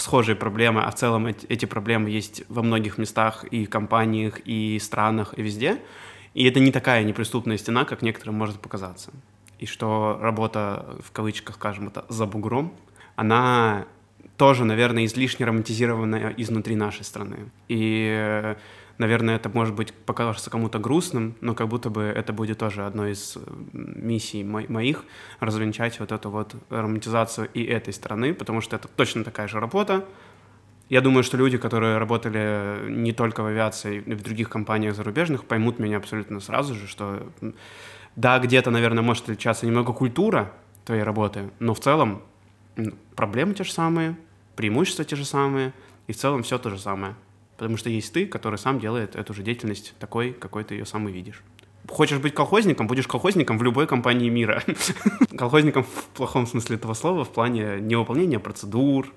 схожие 0.00 0.36
проблемы, 0.36 0.82
а 0.82 0.90
в 0.90 0.94
целом 0.94 1.26
эти, 1.26 1.64
проблемы 1.66 2.10
есть 2.10 2.42
во 2.48 2.62
многих 2.62 2.98
местах 2.98 3.44
и 3.44 3.66
компаниях, 3.66 4.40
и 4.44 4.78
странах, 4.78 5.34
и 5.36 5.42
везде. 5.42 5.78
И 6.34 6.44
это 6.44 6.60
не 6.60 6.72
такая 6.72 7.04
неприступная 7.04 7.58
стена, 7.58 7.84
как 7.84 8.02
некоторым 8.02 8.34
может 8.34 8.60
показаться. 8.60 9.12
И 9.58 9.66
что 9.66 10.18
работа, 10.20 10.96
в 11.04 11.10
кавычках, 11.12 11.56
скажем, 11.56 11.88
это 11.88 12.04
за 12.08 12.26
бугром, 12.26 12.72
она 13.16 13.86
тоже, 14.36 14.64
наверное, 14.64 15.04
излишне 15.04 15.46
романтизированная 15.46 16.34
изнутри 16.36 16.76
нашей 16.76 17.04
страны. 17.04 17.50
И 17.66 18.56
Наверное, 18.98 19.36
это 19.36 19.48
может 19.48 19.76
быть 19.76 19.94
покажется 19.94 20.50
кому-то 20.50 20.80
грустным, 20.80 21.36
но 21.40 21.54
как 21.54 21.68
будто 21.68 21.88
бы 21.88 22.02
это 22.02 22.32
будет 22.32 22.58
тоже 22.58 22.84
одной 22.84 23.12
из 23.12 23.36
э, 23.36 23.40
миссий 23.72 24.42
мо- 24.42 24.64
моих 24.68 25.04
развенчать 25.38 26.00
вот 26.00 26.10
эту 26.10 26.30
вот 26.30 26.56
романтизацию 26.68 27.48
и 27.54 27.62
этой 27.62 27.92
страны, 27.92 28.34
потому 28.34 28.60
что 28.60 28.74
это 28.74 28.88
точно 28.88 29.22
такая 29.22 29.46
же 29.46 29.60
работа. 29.60 30.04
Я 30.88 31.00
думаю, 31.00 31.22
что 31.22 31.36
люди, 31.36 31.58
которые 31.58 31.98
работали 31.98 32.90
не 32.90 33.12
только 33.12 33.42
в 33.42 33.46
авиации, 33.46 34.00
и 34.00 34.14
в 34.14 34.22
других 34.22 34.48
компаниях 34.48 34.96
зарубежных, 34.96 35.44
поймут 35.44 35.78
меня 35.78 35.98
абсолютно 35.98 36.40
сразу 36.40 36.74
же, 36.74 36.88
что 36.88 37.22
да, 38.16 38.40
где-то, 38.40 38.70
наверное, 38.72 39.04
может 39.04 39.24
отличаться 39.24 39.64
немного 39.64 39.92
культура 39.92 40.50
твоей 40.84 41.04
работы, 41.04 41.50
но 41.60 41.72
в 41.72 41.78
целом 41.80 42.22
проблемы 43.14 43.54
те 43.54 43.62
же 43.62 43.72
самые, 43.72 44.16
преимущества 44.56 45.04
те 45.04 45.14
же 45.14 45.24
самые, 45.24 45.72
и 46.08 46.12
в 46.12 46.16
целом 46.16 46.42
все 46.42 46.58
то 46.58 46.70
же 46.70 46.78
самое. 46.78 47.14
Потому 47.58 47.76
что 47.76 47.90
есть 47.90 48.12
ты, 48.12 48.26
который 48.26 48.56
сам 48.56 48.78
делает 48.78 49.16
эту 49.16 49.34
же 49.34 49.42
деятельность 49.42 49.94
такой, 49.98 50.32
какой 50.32 50.62
ты 50.64 50.76
ее 50.76 50.86
сам 50.86 51.08
и 51.08 51.12
видишь. 51.12 51.42
Хочешь 51.88 52.18
быть 52.18 52.32
колхозником, 52.32 52.86
будешь 52.86 53.08
колхозником 53.08 53.58
в 53.58 53.62
любой 53.62 53.86
компании 53.86 54.28
мира. 54.28 54.62
колхозником 55.36 55.82
в 55.82 56.04
плохом 56.14 56.46
смысле 56.46 56.76
этого 56.76 56.94
слова, 56.94 57.24
в 57.24 57.30
плане 57.30 57.80
невыполнения 57.80 58.38
процедур, 58.38 59.12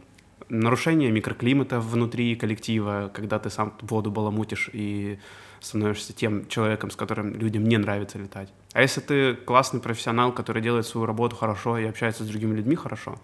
нарушения 0.49 1.11
микроклимата 1.11 1.79
внутри 1.79 2.35
коллектива, 2.35 3.11
когда 3.13 3.37
ты 3.37 3.51
сам 3.51 3.73
воду 3.81 4.09
баламутишь 4.09 4.69
и 4.73 5.19
становишься 5.59 6.13
тем 6.13 6.47
человеком, 6.47 6.89
с 6.89 6.95
которым 6.95 7.35
людям 7.35 7.63
не 7.65 7.77
нравится 7.77 8.17
летать. 8.17 8.49
А 8.73 8.81
если 8.81 9.01
ты 9.01 9.35
классный 9.35 9.81
профессионал, 9.81 10.33
который 10.33 10.63
делает 10.63 10.87
свою 10.87 11.05
работу 11.05 11.35
хорошо 11.35 11.77
и 11.77 11.85
общается 11.85 12.23
с 12.23 12.27
другими 12.27 12.55
людьми 12.55 12.75
хорошо, 12.75 13.19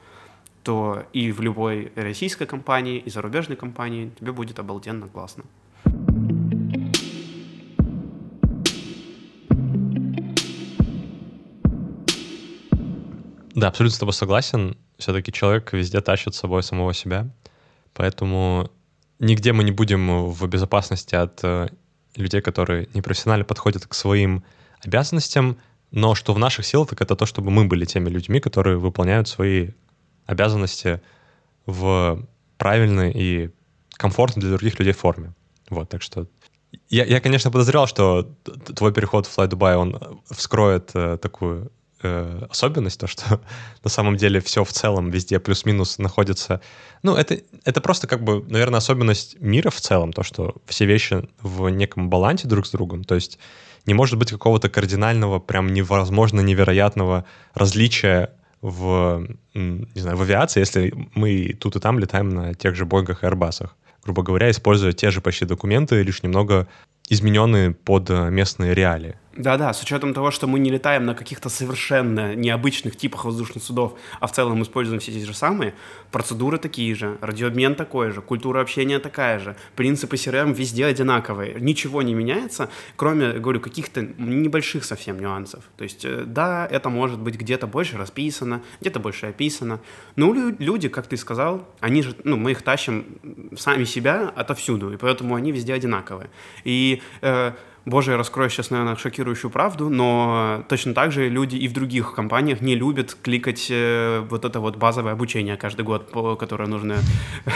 то 0.67 1.05
и 1.13 1.31
в 1.31 1.39
любой 1.39 1.93
российской 1.95 2.45
компании, 2.45 2.97
и 2.97 3.09
зарубежной 3.09 3.55
компании 3.55 4.11
тебе 4.19 4.33
будет 4.33 4.59
обалденно 4.59 5.07
классно. 5.07 5.45
Да, 13.55 13.69
абсолютно 13.69 13.95
с 13.95 13.99
тобой 13.99 14.13
согласен. 14.13 14.75
Все-таки 14.97 15.31
человек 15.31 15.71
везде 15.71 16.01
тащит 16.01 16.35
с 16.35 16.39
собой 16.39 16.63
самого 16.63 16.93
себя. 16.93 17.29
Поэтому 17.93 18.69
нигде 19.19 19.53
мы 19.53 19.63
не 19.63 19.71
будем 19.71 20.29
в 20.29 20.47
безопасности 20.47 21.15
от 21.15 21.39
э, 21.43 21.69
людей, 22.17 22.41
которые 22.41 22.89
непрофессионально 22.93 23.45
подходят 23.45 23.85
к 23.85 23.93
своим 23.93 24.43
обязанностям. 24.85 25.55
Но 25.91 26.13
что 26.13 26.33
в 26.33 26.39
наших 26.39 26.65
силах, 26.65 26.89
так 26.89 27.01
это 27.01 27.15
то, 27.15 27.25
чтобы 27.25 27.51
мы 27.51 27.63
были 27.63 27.85
теми 27.85 28.09
людьми, 28.09 28.41
которые 28.41 28.77
выполняют 28.77 29.29
свои 29.29 29.69
обязанности 30.27 31.01
в 31.65 32.23
правильной 32.57 33.11
и 33.11 33.49
комфортной 33.93 34.41
для 34.41 34.51
других 34.51 34.77
людей 34.79 34.93
форме. 34.93 35.33
Вот, 35.69 35.89
так 35.89 36.01
что 36.01 36.27
я, 36.89 37.05
я, 37.05 37.19
конечно, 37.19 37.51
подозревал, 37.51 37.87
что 37.87 38.23
твой 38.75 38.93
переход 38.93 39.25
в 39.25 39.37
Fly 39.37 39.49
Dubai, 39.49 39.75
он 39.75 40.21
вскроет 40.29 40.91
э, 40.93 41.17
такую 41.21 41.71
э, 42.01 42.45
особенность, 42.49 42.99
то, 42.99 43.07
что 43.07 43.41
на 43.83 43.89
самом 43.89 44.15
деле 44.17 44.39
все 44.39 44.63
в 44.63 44.71
целом 44.71 45.09
везде 45.09 45.39
плюс-минус 45.39 45.97
находится... 45.97 46.61
Ну, 47.03 47.15
это, 47.15 47.39
это 47.65 47.81
просто 47.81 48.07
как 48.07 48.23
бы, 48.23 48.43
наверное, 48.47 48.77
особенность 48.77 49.39
мира 49.39 49.69
в 49.69 49.81
целом, 49.81 50.13
то, 50.13 50.23
что 50.23 50.55
все 50.65 50.85
вещи 50.85 51.27
в 51.41 51.69
неком 51.69 52.09
балансе 52.09 52.47
друг 52.47 52.67
с 52.67 52.71
другом. 52.71 53.03
То 53.03 53.15
есть 53.15 53.39
не 53.85 53.93
может 53.93 54.17
быть 54.17 54.31
какого-то 54.31 54.69
кардинального, 54.69 55.39
прям 55.39 55.73
невозможно 55.73 56.41
невероятного 56.41 57.25
различия 57.53 58.31
в, 58.61 59.27
не 59.53 60.01
знаю, 60.01 60.17
в 60.17 60.21
авиации, 60.21 60.59
если 60.59 60.93
мы 61.13 61.55
тут 61.59 61.75
и 61.75 61.79
там 61.79 61.99
летаем 61.99 62.29
на 62.29 62.53
тех 62.53 62.75
же 62.75 62.85
Боингах 62.85 63.23
и 63.23 63.27
Арбасах. 63.27 63.75
Грубо 64.03 64.23
говоря, 64.23 64.49
используя 64.49 64.93
те 64.93 65.11
же 65.11 65.21
почти 65.21 65.45
документы, 65.45 66.01
лишь 66.01 66.23
немного 66.23 66.67
измененные 67.09 67.71
под 67.71 68.09
местные 68.09 68.73
реалии. 68.73 69.15
Да-да, 69.37 69.71
с 69.71 69.83
учетом 69.83 70.15
того, 70.15 70.31
что 70.31 70.47
мы 70.47 70.57
не 70.57 70.71
летаем 70.71 71.05
на 71.05 71.13
каких-то 71.13 71.49
совершенно 71.49 72.33
необычных 72.33 72.97
типах 72.97 73.25
воздушных 73.25 73.63
судов, 73.63 73.93
а 74.19 74.25
в 74.25 74.31
целом 74.31 74.63
используем 74.63 74.99
все 74.99 75.11
те 75.11 75.23
же 75.23 75.33
самые, 75.35 75.75
процедуры 76.11 76.57
такие 76.57 76.95
же, 76.95 77.19
радиообмен 77.21 77.75
такой 77.75 78.09
же, 78.09 78.21
культура 78.21 78.61
общения 78.61 78.97
такая 78.97 79.37
же, 79.37 79.55
принципы 79.75 80.15
CRM 80.15 80.53
везде 80.53 80.85
одинаковые, 80.85 81.57
ничего 81.59 82.01
не 82.01 82.15
меняется, 82.15 82.69
кроме, 82.95 83.33
говорю, 83.33 83.59
каких-то 83.59 84.01
небольших 84.01 84.83
совсем 84.83 85.19
нюансов. 85.19 85.63
То 85.77 85.83
есть, 85.83 86.03
э, 86.03 86.23
да, 86.25 86.65
это 86.65 86.89
может 86.89 87.19
быть 87.19 87.35
где-то 87.35 87.67
больше 87.67 87.97
расписано, 87.97 88.63
где-то 88.81 88.99
больше 88.99 89.27
описано, 89.27 89.79
но 90.15 90.33
люди, 90.33 90.89
как 90.89 91.05
ты 91.05 91.15
сказал, 91.15 91.67
они 91.79 92.01
же, 92.01 92.15
ну, 92.23 92.37
мы 92.37 92.51
их 92.51 92.63
тащим 92.63 93.05
сами 93.55 93.83
себя 93.83 94.33
отовсюду, 94.35 94.93
и 94.93 94.97
поэтому 94.97 95.35
они 95.35 95.51
везде 95.51 95.75
одинаковые. 95.75 96.31
И 96.63 97.03
э, 97.21 97.51
Боже, 97.87 98.11
я 98.11 98.17
раскрою 98.17 98.49
сейчас, 98.49 98.69
наверное, 98.69 98.97
шокирующую 98.97 99.49
правду, 99.49 99.89
но 99.89 100.65
точно 100.67 100.93
так 100.93 101.13
же 101.13 101.29
люди 101.29 101.55
и 101.55 101.69
в 101.69 101.73
других 101.73 102.13
компаниях 102.13 102.59
не 102.59 102.75
любят 102.75 103.15
кликать 103.15 103.67
э, 103.69 104.25
вот 104.29 104.43
это 104.43 104.59
вот 104.59 104.75
базовое 104.75 105.13
обучение 105.13 105.55
каждый 105.55 105.85
год, 105.85 106.11
которое 106.37 106.67
нужно 106.67 106.97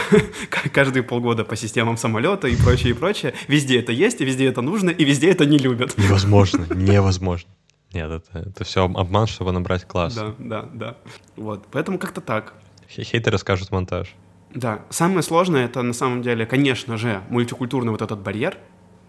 каждые 0.72 1.02
полгода 1.02 1.44
по 1.44 1.54
системам 1.54 1.98
самолета 1.98 2.48
и 2.48 2.56
прочее, 2.56 2.92
и 2.92 2.94
прочее. 2.94 3.34
Везде 3.46 3.78
это 3.78 3.92
есть, 3.92 4.22
и 4.22 4.24
везде 4.24 4.46
это 4.46 4.62
нужно, 4.62 4.88
и 4.88 5.04
везде 5.04 5.30
это 5.30 5.44
не 5.44 5.58
любят. 5.58 5.98
Невозможно, 5.98 6.64
невозможно. 6.74 7.50
Нет, 7.92 8.10
это, 8.10 8.38
это 8.38 8.64
все 8.64 8.86
обман, 8.86 9.26
чтобы 9.26 9.52
набрать 9.52 9.84
класс. 9.84 10.14
Да, 10.14 10.34
да, 10.38 10.68
да. 10.72 10.96
Вот, 11.36 11.66
поэтому 11.70 11.98
как-то 11.98 12.22
так. 12.22 12.54
Хейтеры 12.88 13.36
скажут 13.36 13.70
монтаж. 13.70 14.08
Да, 14.54 14.80
самое 14.90 15.22
сложное 15.22 15.66
это 15.66 15.82
на 15.82 15.92
самом 15.92 16.22
деле, 16.22 16.46
конечно 16.46 16.96
же, 16.96 17.22
мультикультурный 17.28 17.90
вот 17.90 18.00
этот 18.00 18.20
барьер, 18.20 18.56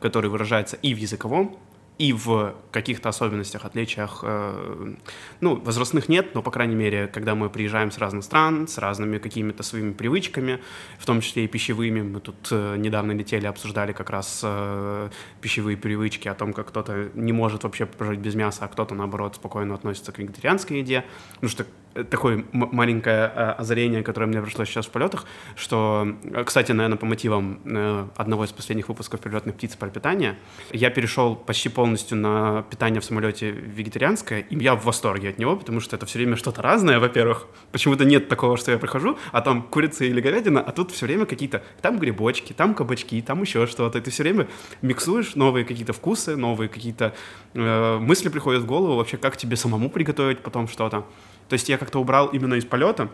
который 0.04 0.30
выражается 0.30 0.76
и 0.76 0.94
в 0.94 0.98
языковом, 0.98 1.58
и 1.98 2.12
в 2.12 2.56
каких-то 2.72 3.08
особенностях, 3.10 3.64
отличиях, 3.64 4.20
э, 4.24 4.96
ну, 5.40 5.56
возрастных 5.56 6.10
нет, 6.10 6.36
но, 6.36 6.42
по 6.42 6.52
крайней 6.52 6.76
мере, 6.76 7.08
когда 7.08 7.36
мы 7.36 7.50
приезжаем 7.50 7.90
с 7.90 7.98
разных 7.98 8.26
стран, 8.26 8.68
с 8.68 8.78
разными 8.80 9.18
какими-то 9.18 9.64
своими 9.64 9.94
привычками, 9.94 10.60
в 11.00 11.06
том 11.06 11.22
числе 11.22 11.46
и 11.46 11.48
пищевыми, 11.48 12.02
мы 12.02 12.20
тут 12.20 12.50
э, 12.52 12.76
недавно 12.78 13.14
летели, 13.14 13.46
обсуждали 13.48 13.94
как 13.94 14.10
раз 14.10 14.42
э, 14.44 15.10
пищевые 15.40 15.78
привычки, 15.78 16.28
о 16.28 16.34
том, 16.34 16.52
как 16.52 16.68
кто-то 16.68 17.12
не 17.14 17.32
может 17.32 17.64
вообще 17.64 17.86
прожить 17.86 18.20
без 18.20 18.36
мяса, 18.36 18.66
а 18.66 18.68
кто-то, 18.68 18.96
наоборот, 18.96 19.36
спокойно 19.36 19.76
относится 19.76 20.12
к 20.12 20.20
вегетарианской 20.20 20.80
еде, 20.80 21.06
потому 21.36 21.50
что 21.50 21.66
такое 21.94 22.46
маленькое 22.52 23.32
э, 23.36 23.52
озарение, 23.52 24.04
которое 24.04 24.28
мне 24.28 24.42
пришло 24.42 24.66
сейчас 24.66 24.86
в 24.86 24.90
полетах, 24.90 25.26
что, 25.56 26.08
э, 26.24 26.44
кстати, 26.44 26.72
наверное, 26.72 26.98
по 26.98 27.06
мотивам 27.06 27.60
э, 27.66 28.08
одного 28.16 28.46
из 28.46 28.52
последних 28.52 28.90
выпусков 28.90 29.20
«Перелетных 29.20 29.56
птиц» 29.56 29.76
про 29.76 29.90
питание, 29.90 30.38
я 30.72 30.90
перешел 30.90 31.36
почти 31.36 31.70
полностью 31.70 32.18
на 32.18 32.64
питание 32.64 33.00
в 33.00 33.06
самолете 33.06 33.52
вегетарианское, 33.52 34.40
и 34.40 34.64
я 34.64 34.76
в 34.76 34.86
восторге 34.86 35.30
от 35.30 35.38
него, 35.38 35.56
потому 35.56 35.80
что 35.80 35.96
это 35.96 36.06
все 36.06 36.20
время 36.20 36.36
что-то 36.36 36.62
разное, 36.62 37.00
во-первых. 37.00 37.48
Почему-то 37.72 38.06
нет 38.06 38.30
такого, 38.30 38.58
что 38.58 38.72
я 38.72 38.78
прихожу, 38.78 39.18
а 39.32 39.42
там 39.42 39.64
курица 39.64 40.06
или 40.06 40.22
говядина, 40.22 40.62
а 40.62 40.72
тут 40.72 40.92
все 40.92 41.06
время 41.06 41.26
какие-то, 41.26 41.64
там 41.82 42.00
грибочки, 42.00 42.54
там 42.54 42.74
кабачки, 42.74 43.22
там 43.22 43.42
еще 43.42 43.68
что-то. 43.68 44.00
И 44.00 44.02
ты 44.02 44.12
все 44.12 44.24
время 44.24 44.48
миксуешь 44.82 45.36
новые 45.36 45.66
какие-то 45.66 45.94
вкусы, 45.94 46.36
новые 46.36 46.70
какие-то 46.70 47.14
э, 47.54 47.98
мысли 48.00 48.30
приходят 48.30 48.64
в 48.64 48.66
голову, 48.66 48.96
вообще, 48.96 49.18
как 49.18 49.38
тебе 49.38 49.56
самому 49.56 49.90
приготовить 49.90 50.40
потом 50.40 50.68
что-то. 50.68 51.06
То 51.50 51.54
есть 51.54 51.70
я 51.70 51.78
как-то 51.78 52.00
убрал 52.00 52.28
именно 52.28 52.56
из 52.56 52.66
полета, 52.66 53.10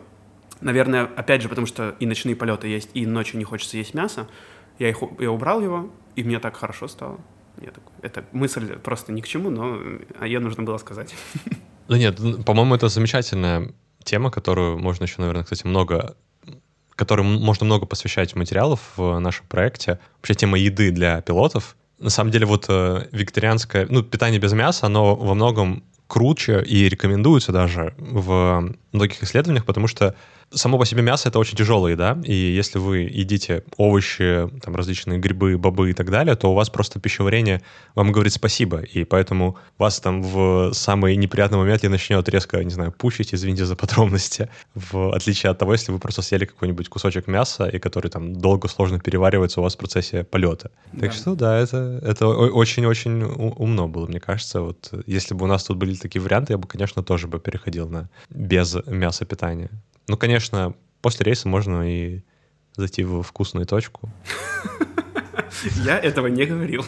наверное, 0.62 1.06
опять 1.16 1.42
же, 1.42 1.50
потому 1.50 1.68
что 1.68 1.96
и 2.00 2.06
ночные 2.06 2.36
полеты 2.36 2.68
есть, 2.68 2.90
и 2.94 3.06
ночью 3.06 3.38
не 3.38 3.44
хочется 3.44 3.78
есть 3.78 3.94
мясо, 3.94 4.28
я, 4.78 4.90
их, 4.90 4.98
я 5.20 5.32
убрал 5.32 5.62
его, 5.62 5.92
и 6.16 6.24
мне 6.24 6.40
так 6.40 6.56
хорошо 6.56 6.88
стало. 6.88 7.20
Я 7.62 7.72
так, 7.72 7.84
это 8.02 8.24
мысль 8.32 8.78
просто 8.78 9.12
ни 9.12 9.22
к 9.22 9.28
чему, 9.28 9.50
но 9.50 9.80
ее 10.24 10.40
нужно 10.40 10.64
было 10.64 10.78
сказать. 10.78 11.16
Да 11.88 11.98
нет, 11.98 12.20
по-моему, 12.46 12.76
это 12.76 12.88
замечательная 12.88 13.74
тема, 14.04 14.30
которую 14.30 14.78
можно 14.78 15.06
еще, 15.06 15.16
наверное, 15.18 15.42
кстати, 15.44 15.66
много 15.66 16.16
которой 17.00 17.22
можно 17.22 17.66
много 17.66 17.86
посвящать 17.86 18.36
материалов 18.36 18.92
в 18.98 19.18
нашем 19.20 19.48
проекте. 19.48 20.00
Вообще 20.18 20.36
тема 20.36 20.60
еды 20.60 20.92
для 20.92 21.22
пилотов. 21.22 21.78
На 21.98 22.10
самом 22.10 22.30
деле 22.30 22.46
вот 22.46 22.66
э, 22.68 23.08
вегетарианское, 23.12 23.88
ну, 23.90 24.04
питание 24.04 24.40
без 24.40 24.52
мяса, 24.52 24.86
оно 24.86 25.16
во 25.16 25.34
многом 25.34 25.84
круче 26.10 26.62
и 26.64 26.90
рекомендуется 26.90 27.52
даже 27.52 27.94
в 27.98 28.74
многих 28.92 29.24
исследованиях, 29.24 29.64
потому 29.64 29.88
что 29.88 30.16
само 30.52 30.78
по 30.78 30.86
себе 30.86 31.02
мясо— 31.02 31.30
это 31.30 31.40
очень 31.40 31.58
тяжелая 31.58 31.94
еда, 31.94 32.18
и 32.24 32.34
если 32.34 32.80
вы 32.80 33.00
едите 33.00 33.64
овощи, 33.78 34.50
там, 34.62 34.76
различные 34.76 35.20
грибы, 35.20 35.58
бобы 35.58 35.92
и 35.92 35.94
так 35.94 36.10
далее, 36.10 36.36
то 36.36 36.52
у 36.52 36.56
вас 36.56 36.70
просто 36.70 37.00
пищеварение 37.00 37.62
вам 37.96 38.12
говорит 38.12 38.34
спасибо, 38.34 38.80
и 38.80 39.04
поэтому 39.04 39.58
вас 39.78 40.00
там 40.00 40.22
в 40.22 40.74
самый 40.74 41.16
неприятный 41.16 41.58
момент 41.58 41.84
начнет 41.84 42.28
резко, 42.30 42.64
не 42.64 42.72
знаю, 42.72 42.92
пучить, 42.92 43.34
извините 43.34 43.66
за 43.66 43.76
подробности, 43.76 44.50
в 44.76 45.14
отличие 45.16 45.52
от 45.52 45.58
того, 45.58 45.74
если 45.74 45.92
вы 45.92 46.00
просто 46.00 46.22
съели 46.22 46.46
какой-нибудь 46.46 46.90
кусочек 46.90 47.28
мяса, 47.28 47.68
и 47.68 47.80
который 47.80 48.10
там 48.12 48.34
долго, 48.34 48.68
сложно 48.68 49.00
переваривается 49.00 49.60
у 49.62 49.64
вас 49.64 49.76
в 49.76 49.78
процессе 49.78 50.24
полета. 50.24 50.72
Да. 50.92 51.02
Так 51.02 51.14
что 51.14 51.36
да, 51.36 51.58
это, 51.58 52.00
это 52.04 52.28
очень-очень 52.28 53.24
умно 53.24 53.88
было, 53.88 54.08
мне 54.08 54.20
кажется. 54.20 54.62
Вот 54.62 54.94
если 55.06 55.34
бы 55.34 55.46
у 55.46 55.48
нас 55.48 55.64
тут 55.64 55.78
были 55.78 55.96
такие 55.96 56.22
варианты, 56.22 56.54
я 56.54 56.58
бы, 56.58 56.68
конечно, 56.68 57.04
тоже 57.04 57.28
бы 57.28 57.40
переходил 57.40 57.90
на 57.90 58.10
без 58.30 58.76
мяса 58.86 59.26
питания. 59.26 59.70
Ну, 60.10 60.18
конечно, 60.18 60.74
после 61.02 61.24
рейса 61.24 61.48
можно 61.48 61.88
и 61.88 62.24
зайти 62.76 63.04
в 63.04 63.22
вкусную 63.22 63.68
точку. 63.68 64.10
Я 65.86 66.00
этого 66.00 66.28
не 66.28 66.46
говорил. 66.46 66.84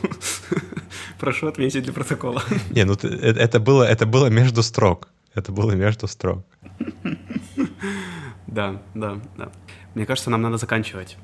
Прошу 1.19 1.47
отметить 1.47 1.83
для 1.83 1.93
протокола. 1.93 2.41
Не, 2.71 2.83
ну 2.83 2.93
э, 3.03 3.33
это 3.37 3.59
было, 3.59 3.83
это 3.83 4.07
было 4.07 4.27
между 4.27 4.63
строк. 4.63 5.09
Это 5.35 5.51
было 5.51 5.73
между 5.73 6.07
строк. 6.07 6.43
Да, 8.47 8.81
да, 8.95 9.21
да. 9.37 9.51
Мне 9.93 10.05
кажется, 10.07 10.31
нам 10.31 10.41
надо 10.41 10.57
заканчивать. 10.57 11.17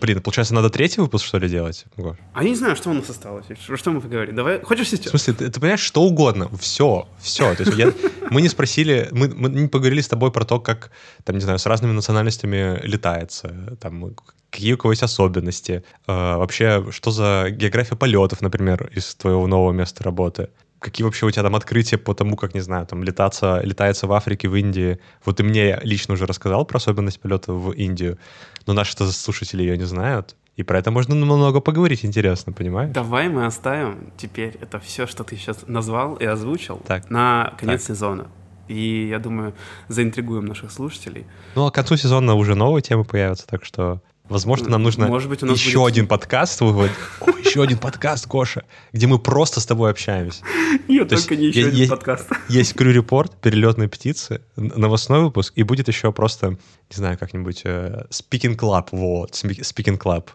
Блин, 0.00 0.22
получается, 0.22 0.54
надо 0.54 0.70
третий 0.70 1.00
выпуск, 1.00 1.26
что 1.26 1.38
ли, 1.38 1.48
делать? 1.48 1.84
Гош? 1.96 2.16
А 2.32 2.42
я 2.42 2.50
не 2.50 2.56
знаю, 2.56 2.76
что 2.76 2.90
у 2.90 2.94
нас 2.94 3.08
осталось. 3.10 3.46
Что, 3.74 3.90
мы 3.90 4.00
поговорим? 4.00 4.34
Давай, 4.34 4.60
хочешь 4.62 4.88
сейчас? 4.88 5.06
В 5.06 5.10
смысле, 5.10 5.34
ты, 5.34 5.50
ты 5.50 5.60
понимаешь, 5.60 5.80
что 5.80 6.02
угодно. 6.02 6.50
Все, 6.58 7.06
все. 7.20 7.54
То 7.54 7.64
есть 7.64 7.76
я, 7.76 7.92
мы 8.30 8.40
не 8.40 8.48
спросили, 8.48 9.08
мы, 9.12 9.28
мы 9.28 9.48
не 9.50 9.68
поговорили 9.68 10.00
с 10.00 10.08
тобой 10.08 10.32
про 10.32 10.44
то, 10.44 10.58
как, 10.60 10.90
там, 11.24 11.36
не 11.36 11.42
знаю, 11.42 11.58
с 11.58 11.66
разными 11.66 11.92
национальностями 11.92 12.80
летается, 12.82 13.76
там, 13.80 14.14
какие 14.50 14.72
у 14.72 14.78
кого 14.78 14.92
есть 14.92 15.02
особенности, 15.02 15.84
э, 16.06 16.36
вообще, 16.36 16.86
что 16.90 17.10
за 17.10 17.48
география 17.50 17.96
полетов, 17.96 18.40
например, 18.40 18.90
из 18.94 19.14
твоего 19.14 19.46
нового 19.46 19.72
места 19.72 20.02
работы 20.02 20.48
какие 20.80 21.04
вообще 21.04 21.26
у 21.26 21.30
тебя 21.30 21.42
там 21.42 21.54
открытия 21.54 21.98
по 21.98 22.14
тому, 22.14 22.36
как, 22.36 22.54
не 22.54 22.60
знаю, 22.60 22.86
там 22.86 23.04
летаться, 23.04 23.60
летается 23.62 24.06
в 24.06 24.12
Африке, 24.12 24.48
в 24.48 24.56
Индии. 24.56 24.98
Вот 25.24 25.36
ты 25.36 25.42
мне 25.44 25.78
лично 25.82 26.14
уже 26.14 26.26
рассказал 26.26 26.64
про 26.64 26.78
особенность 26.78 27.20
полета 27.20 27.52
в 27.52 27.72
Индию, 27.72 28.18
но 28.66 28.72
наши-то 28.72 29.10
слушатели 29.12 29.62
ее 29.62 29.76
не 29.76 29.84
знают. 29.84 30.36
И 30.56 30.62
про 30.62 30.78
это 30.78 30.90
можно 30.90 31.14
много 31.14 31.60
поговорить, 31.60 32.04
интересно, 32.04 32.52
понимаешь? 32.52 32.92
Давай 32.92 33.28
мы 33.28 33.46
оставим 33.46 34.12
теперь 34.18 34.58
это 34.60 34.78
все, 34.78 35.06
что 35.06 35.24
ты 35.24 35.36
сейчас 35.36 35.64
назвал 35.66 36.16
и 36.16 36.24
озвучил, 36.24 36.82
так. 36.86 37.08
на 37.08 37.54
конец 37.58 37.86
так. 37.86 37.96
сезона. 37.96 38.26
И 38.68 39.08
я 39.08 39.18
думаю, 39.18 39.54
заинтригуем 39.88 40.44
наших 40.44 40.70
слушателей. 40.70 41.26
Ну, 41.54 41.66
а 41.66 41.70
к 41.70 41.74
концу 41.74 41.96
сезона 41.96 42.34
уже 42.34 42.54
новые 42.54 42.82
темы 42.82 43.04
появятся, 43.04 43.46
так 43.46 43.64
что 43.64 44.00
Возможно, 44.30 44.68
нам 44.68 44.84
нужно 44.84 45.08
Может 45.08 45.28
быть, 45.28 45.42
у 45.42 45.46
нас 45.46 45.58
еще 45.58 45.78
будет... 45.78 45.88
один 45.88 46.06
подкаст 46.06 46.60
выводить. 46.60 46.94
О, 47.20 47.30
еще 47.44 47.64
один 47.64 47.78
подкаст, 47.78 48.28
Коша, 48.28 48.62
где 48.92 49.08
мы 49.08 49.18
просто 49.18 49.60
с 49.60 49.66
тобой 49.66 49.90
общаемся. 49.90 50.44
Нет, 50.88 51.08
То 51.08 51.16
только 51.16 51.34
не 51.34 51.48
еще 51.48 51.66
один 51.66 51.88
подкаст. 51.88 52.30
Есть 52.48 52.74
Крю 52.74 52.92
Репорт, 52.92 53.34
перелетные 53.40 53.88
птицы, 53.88 54.42
новостной 54.54 55.22
выпуск, 55.24 55.52
и 55.56 55.64
будет 55.64 55.88
еще 55.88 56.12
просто, 56.12 56.50
не 56.50 56.56
знаю, 56.90 57.18
как-нибудь 57.18 57.62
э, 57.64 58.04
Speaking 58.10 58.56
Club, 58.56 58.86
вот, 58.92 59.32
Speaking 59.32 59.98
Club. 59.98 60.28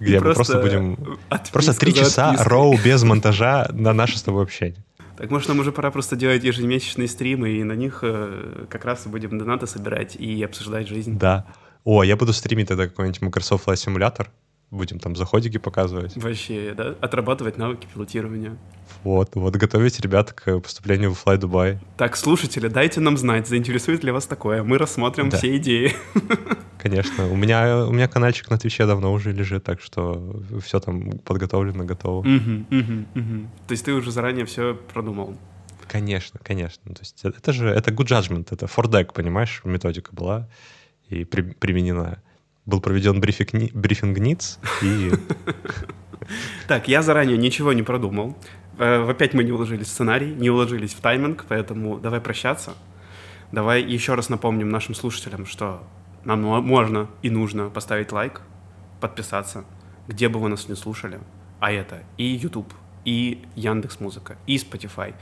Где 0.00 0.18
мы 0.18 0.32
просто 0.32 0.58
будем... 0.58 1.18
Просто 1.52 1.78
три 1.78 1.92
часа 1.92 2.34
роу 2.38 2.78
без 2.82 3.02
монтажа 3.02 3.68
на 3.70 3.92
наше 3.92 4.16
с 4.16 4.22
тобой 4.22 4.44
общение. 4.44 4.82
Так 5.18 5.30
может 5.30 5.48
нам 5.48 5.58
уже 5.60 5.72
пора 5.72 5.90
просто 5.90 6.16
делать 6.16 6.42
ежемесячные 6.42 7.08
стримы, 7.08 7.50
и 7.50 7.64
на 7.64 7.72
них 7.72 8.00
э, 8.02 8.66
как 8.68 8.84
раз 8.84 9.06
и 9.06 9.08
будем 9.08 9.38
донаты 9.38 9.66
собирать 9.66 10.16
и 10.16 10.42
обсуждать 10.42 10.88
жизнь. 10.88 11.18
Да. 11.18 11.46
О, 11.86 12.02
я 12.02 12.16
буду 12.16 12.32
стримить 12.32 12.66
тогда 12.66 12.88
какой-нибудь 12.88 13.22
Microsoft 13.22 13.68
Flight 13.68 13.76
Simulator 13.76 14.26
Будем 14.72 14.98
там 14.98 15.14
заходики 15.14 15.58
показывать. 15.58 16.16
Вообще, 16.16 16.74
да? 16.76 16.96
Отрабатывать 17.00 17.56
навыки 17.56 17.86
пилотирования. 17.94 18.58
Вот, 19.04 19.36
вот, 19.36 19.54
готовить 19.54 20.00
ребят 20.00 20.32
к 20.32 20.58
поступлению 20.58 21.14
в 21.14 21.24
Fly 21.24 21.38
Dubai. 21.38 21.78
Так, 21.96 22.16
слушатели, 22.16 22.66
дайте 22.66 22.98
нам 22.98 23.16
знать, 23.16 23.46
заинтересует 23.46 24.02
ли 24.02 24.10
вас 24.10 24.26
такое. 24.26 24.64
Мы 24.64 24.78
рассмотрим 24.78 25.28
да. 25.28 25.36
все 25.36 25.56
идеи. 25.58 25.92
Конечно. 26.78 27.28
У 27.28 27.36
меня, 27.36 27.86
у 27.86 27.92
меня 27.92 28.08
каналчик 28.08 28.50
на 28.50 28.58
Твиче 28.58 28.86
давно 28.86 29.12
уже 29.12 29.30
лежит, 29.30 29.62
так 29.62 29.80
что 29.80 30.42
все 30.60 30.80
там 30.80 31.12
подготовлено, 31.20 31.84
готово. 31.84 32.18
Угу, 32.18 32.26
угу, 32.26 33.06
угу. 33.14 33.48
То 33.68 33.72
есть 33.72 33.84
ты 33.84 33.92
уже 33.92 34.10
заранее 34.10 34.46
все 34.46 34.74
продумал? 34.92 35.36
Конечно, 35.86 36.40
конечно. 36.42 36.92
То 36.92 37.00
есть 37.02 37.24
это 37.24 37.52
же 37.52 37.68
это 37.68 37.92
good 37.92 38.08
judgment, 38.08 38.48
это 38.50 38.66
deck, 38.66 39.12
понимаешь, 39.14 39.60
методика 39.62 40.12
была 40.12 40.48
и 41.08 41.24
при, 41.24 41.42
применена. 41.42 42.22
Был 42.64 42.80
проведен 42.80 43.20
брифинг, 43.20 43.72
брифинг 43.72 44.18
НИЦ 44.18 44.58
и... 44.82 45.12
Так, 46.66 46.88
я 46.88 47.02
заранее 47.02 47.38
ничего 47.38 47.72
не 47.72 47.84
продумал. 47.84 48.36
Э, 48.78 49.08
опять 49.08 49.32
мы 49.32 49.44
не 49.44 49.52
уложились 49.52 49.86
в 49.86 49.90
сценарий, 49.90 50.34
не 50.34 50.50
уложились 50.50 50.92
в 50.92 51.00
тайминг, 51.00 51.44
поэтому 51.48 51.98
давай 51.98 52.20
прощаться. 52.20 52.74
Давай 53.52 53.82
еще 53.82 54.14
раз 54.14 54.28
напомним 54.28 54.68
нашим 54.68 54.96
слушателям, 54.96 55.46
что 55.46 55.86
нам 56.24 56.42
можно 56.42 57.08
и 57.22 57.30
нужно 57.30 57.70
поставить 57.70 58.10
лайк, 58.10 58.42
подписаться, 59.00 59.64
где 60.08 60.28
бы 60.28 60.40
вы 60.40 60.48
нас 60.48 60.68
не 60.68 60.74
слушали. 60.74 61.20
А 61.60 61.70
это 61.70 62.02
и 62.16 62.24
YouTube, 62.24 62.74
и 63.04 63.44
Яндекс 63.54 64.00
Музыка, 64.00 64.36
и 64.48 64.56
Spotify, 64.56 65.14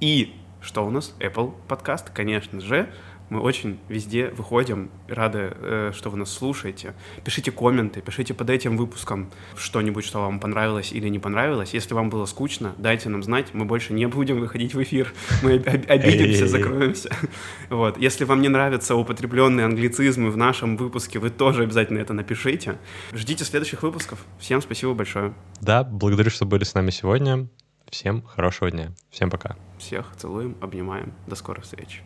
и 0.00 0.34
что 0.66 0.84
у 0.84 0.90
нас? 0.90 1.14
Apple 1.20 1.54
подкаст, 1.68 2.10
конечно 2.10 2.60
же. 2.60 2.88
Мы 3.28 3.40
очень 3.40 3.78
везде 3.88 4.28
выходим, 4.28 4.90
рады, 5.08 5.52
э, 5.52 5.92
что 5.94 6.10
вы 6.10 6.18
нас 6.18 6.32
слушаете. 6.32 6.94
Пишите 7.24 7.50
комменты, 7.50 8.00
пишите 8.00 8.34
под 8.34 8.50
этим 8.50 8.76
выпуском 8.76 9.30
что-нибудь, 9.56 10.04
что 10.04 10.20
вам 10.20 10.38
понравилось 10.38 10.92
или 10.92 11.08
не 11.08 11.18
понравилось. 11.18 11.74
Если 11.74 11.92
вам 11.94 12.08
было 12.08 12.26
скучно, 12.26 12.74
дайте 12.78 13.08
нам 13.08 13.22
знать, 13.22 13.48
мы 13.52 13.64
больше 13.64 13.92
не 13.92 14.06
будем 14.06 14.38
выходить 14.38 14.74
в 14.74 14.82
эфир. 14.82 15.12
Мы 15.42 15.54
обидимся, 15.54 16.46
закроемся. 16.46 17.10
Вот. 17.68 17.98
Если 17.98 18.24
вам 18.24 18.42
не 18.42 18.48
нравятся 18.48 18.94
употребленные 18.94 19.66
англицизмы 19.66 20.30
в 20.30 20.36
нашем 20.36 20.76
выпуске, 20.76 21.18
вы 21.18 21.30
тоже 21.30 21.64
обязательно 21.64 21.98
это 21.98 22.12
напишите. 22.12 22.78
Ждите 23.12 23.44
следующих 23.44 23.82
выпусков. 23.82 24.24
Всем 24.38 24.62
спасибо 24.62 24.94
большое. 24.94 25.34
Да, 25.60 25.82
благодарю, 25.82 26.30
что 26.30 26.46
были 26.46 26.64
с 26.64 26.74
нами 26.74 26.90
сегодня. 26.90 27.48
Всем 27.90 28.22
хорошего 28.22 28.70
дня. 28.70 28.92
Всем 29.10 29.30
пока. 29.30 29.56
Всех 29.78 30.12
целуем, 30.16 30.56
обнимаем. 30.60 31.12
До 31.26 31.34
скорых 31.34 31.64
встреч. 31.64 32.02